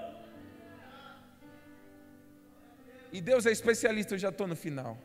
E 3.13 3.21
Deus 3.21 3.45
é 3.45 3.51
especialista, 3.51 4.15
eu 4.15 4.19
já 4.19 4.27
estou 4.27 4.45
no 4.45 4.58
final. 4.58 4.97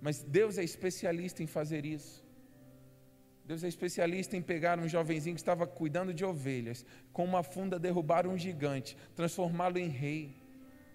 Mas 0.00 0.22
Deus 0.22 0.58
é 0.58 0.64
especialista 0.64 1.42
em 1.42 1.46
fazer 1.46 1.84
isso. 1.84 2.24
Deus 3.44 3.64
é 3.64 3.68
especialista 3.68 4.36
em 4.36 4.42
pegar 4.42 4.78
um 4.78 4.88
jovenzinho 4.88 5.34
que 5.34 5.40
estava 5.40 5.66
cuidando 5.66 6.14
de 6.14 6.24
ovelhas, 6.24 6.86
com 7.12 7.24
uma 7.24 7.42
funda 7.42 7.78
derrubar 7.78 8.26
um 8.26 8.38
gigante, 8.38 8.96
transformá-lo 9.16 9.76
em 9.76 9.88
rei. 9.88 10.39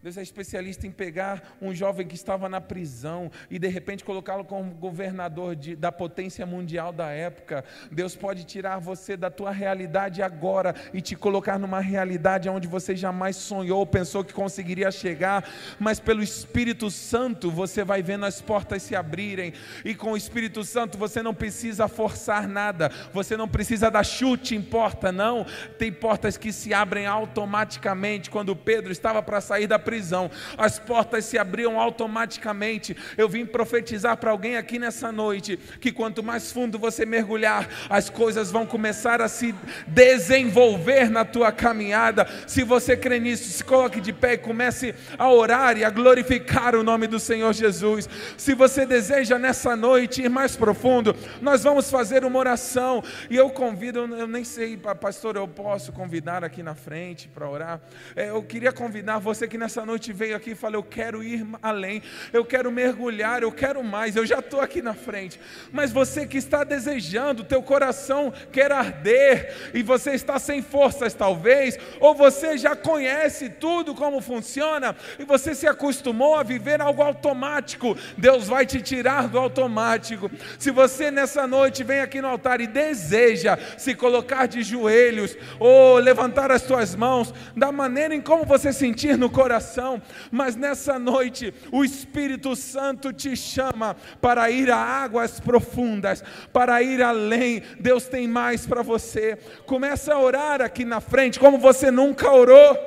Deus 0.05 0.19
é 0.19 0.21
especialista 0.21 0.85
em 0.85 0.91
pegar 0.91 1.57
um 1.59 1.73
jovem 1.73 2.05
que 2.05 2.13
estava 2.13 2.47
na 2.47 2.61
prisão 2.61 3.31
e 3.49 3.57
de 3.57 3.67
repente 3.67 4.03
colocá-lo 4.03 4.45
como 4.45 4.69
governador 4.69 5.55
de, 5.55 5.75
da 5.75 5.91
potência 5.91 6.45
mundial 6.45 6.93
da 6.93 7.09
época. 7.09 7.65
Deus 7.91 8.15
pode 8.15 8.43
tirar 8.43 8.77
você 8.77 9.17
da 9.17 9.31
tua 9.31 9.49
realidade 9.49 10.21
agora 10.21 10.75
e 10.93 11.01
te 11.01 11.15
colocar 11.15 11.57
numa 11.57 11.79
realidade 11.79 12.47
onde 12.47 12.67
você 12.67 12.95
jamais 12.95 13.35
sonhou, 13.35 13.83
pensou 13.83 14.23
que 14.23 14.31
conseguiria 14.31 14.91
chegar, 14.91 15.49
mas 15.79 15.99
pelo 15.99 16.21
Espírito 16.21 16.91
Santo 16.91 17.49
você 17.49 17.83
vai 17.83 18.03
vendo 18.03 18.27
as 18.27 18.39
portas 18.39 18.83
se 18.83 18.95
abrirem 18.95 19.53
e 19.83 19.95
com 19.95 20.11
o 20.11 20.17
Espírito 20.17 20.63
Santo 20.63 20.99
você 20.99 21.23
não 21.23 21.33
precisa 21.33 21.87
forçar 21.87 22.47
nada, 22.47 22.91
você 23.11 23.35
não 23.35 23.47
precisa 23.47 23.89
dar 23.89 24.03
chute 24.03 24.53
em 24.53 24.61
porta, 24.61 25.11
não. 25.11 25.47
Tem 25.79 25.91
portas 25.91 26.37
que 26.37 26.53
se 26.53 26.75
abrem 26.75 27.07
automaticamente. 27.07 28.29
Quando 28.29 28.55
Pedro 28.55 28.91
estava 28.91 29.23
para 29.23 29.41
sair 29.41 29.65
da 29.65 29.79
prisão, 29.79 29.94
prisão, 29.95 30.29
as 30.57 30.77
portas 30.77 31.23
se 31.23 31.37
abriam 31.37 31.79
automaticamente. 31.79 32.97
Eu 33.17 33.29
vim 33.29 33.45
profetizar 33.45 34.17
para 34.17 34.29
alguém 34.29 34.57
aqui 34.57 34.77
nessa 34.77 35.09
noite 35.09 35.57
que 35.79 35.89
quanto 35.89 36.21
mais 36.21 36.51
fundo 36.51 36.77
você 36.77 37.05
mergulhar, 37.05 37.69
as 37.89 38.09
coisas 38.09 38.51
vão 38.51 38.65
começar 38.65 39.21
a 39.21 39.29
se 39.29 39.55
desenvolver 39.87 41.09
na 41.09 41.23
tua 41.23 41.49
caminhada. 41.49 42.27
Se 42.45 42.61
você 42.61 42.97
crê 42.97 43.19
nisso, 43.19 43.49
se 43.49 43.63
coloque 43.63 44.01
de 44.01 44.11
pé 44.11 44.33
e 44.33 44.37
comece 44.37 44.93
a 45.17 45.31
orar 45.31 45.77
e 45.77 45.85
a 45.85 45.89
glorificar 45.89 46.75
o 46.75 46.83
nome 46.83 47.07
do 47.07 47.19
Senhor 47.19 47.53
Jesus. 47.53 48.09
Se 48.37 48.53
você 48.53 48.85
deseja 48.85 49.39
nessa 49.39 49.77
noite 49.77 50.21
ir 50.21 50.29
mais 50.29 50.57
profundo, 50.57 51.15
nós 51.41 51.63
vamos 51.63 51.89
fazer 51.89 52.25
uma 52.25 52.37
oração 52.37 53.01
e 53.29 53.37
eu 53.37 53.49
convido, 53.49 53.99
eu 53.99 54.27
nem 54.27 54.43
sei, 54.43 54.75
pastor, 54.75 55.37
eu 55.37 55.47
posso 55.47 55.93
convidar 55.93 56.43
aqui 56.43 56.61
na 56.61 56.75
frente 56.75 57.29
para 57.29 57.49
orar. 57.49 57.79
É, 58.13 58.29
eu 58.29 58.43
queria 58.43 58.73
convidar 58.73 59.19
você 59.19 59.47
que 59.47 59.57
nessa 59.57 59.84
noite 59.85 60.11
veio 60.11 60.35
aqui 60.35 60.51
e 60.51 60.55
falou: 60.55 60.77
Eu 60.77 60.83
quero 60.83 61.23
ir 61.23 61.45
além, 61.61 62.01
eu 62.33 62.43
quero 62.43 62.71
mergulhar, 62.71 63.43
eu 63.43 63.51
quero 63.51 63.83
mais, 63.83 64.15
eu 64.15 64.25
já 64.25 64.39
estou 64.39 64.61
aqui 64.61 64.81
na 64.81 64.93
frente. 64.93 65.39
Mas 65.71 65.91
você 65.91 66.25
que 66.25 66.37
está 66.37 66.63
desejando, 66.63 67.43
teu 67.43 67.61
coração 67.61 68.33
quer 68.51 68.71
arder 68.71 69.71
e 69.73 69.83
você 69.83 70.11
está 70.11 70.39
sem 70.39 70.61
forças, 70.61 71.13
talvez, 71.13 71.77
ou 71.99 72.15
você 72.15 72.57
já 72.57 72.75
conhece 72.75 73.49
tudo 73.49 73.93
como 73.93 74.21
funciona 74.21 74.95
e 75.19 75.23
você 75.23 75.53
se 75.53 75.67
acostumou 75.67 76.35
a 76.35 76.43
viver 76.43 76.81
algo 76.81 77.01
automático, 77.01 77.97
Deus 78.17 78.47
vai 78.47 78.65
te 78.65 78.81
tirar 78.81 79.27
do 79.27 79.37
automático. 79.37 80.29
Se 80.57 80.71
você 80.71 81.11
nessa 81.11 81.45
noite 81.45 81.83
vem 81.83 82.01
aqui 82.01 82.21
no 82.21 82.27
altar 82.27 82.61
e 82.61 82.67
deseja 82.67 83.57
se 83.77 83.93
colocar 83.93 84.47
de 84.47 84.63
joelhos 84.63 85.37
ou 85.59 85.97
levantar 85.97 86.51
as 86.51 86.61
suas 86.61 86.95
mãos, 86.95 87.33
da 87.55 87.71
maneira 87.71 88.15
em 88.15 88.21
como 88.21 88.45
você 88.45 88.71
sentir 88.71 89.17
no 89.17 89.29
coração, 89.29 89.74
coração, 89.75 90.01
mas 90.31 90.55
nessa 90.55 90.97
noite 90.97 91.53
o 91.71 91.83
Espírito 91.83 92.55
Santo 92.55 93.11
te 93.11 93.35
chama 93.35 93.95
para 94.21 94.49
ir 94.49 94.71
a 94.71 94.77
águas 94.77 95.39
profundas, 95.39 96.23
para 96.53 96.81
ir 96.81 97.01
além. 97.01 97.61
Deus 97.79 98.05
tem 98.05 98.27
mais 98.27 98.65
para 98.65 98.81
você. 98.81 99.37
Começa 99.65 100.13
a 100.13 100.19
orar 100.19 100.61
aqui 100.61 100.85
na 100.85 101.01
frente 101.01 101.39
como 101.39 101.57
você 101.57 101.91
nunca 101.91 102.31
orou. 102.31 102.77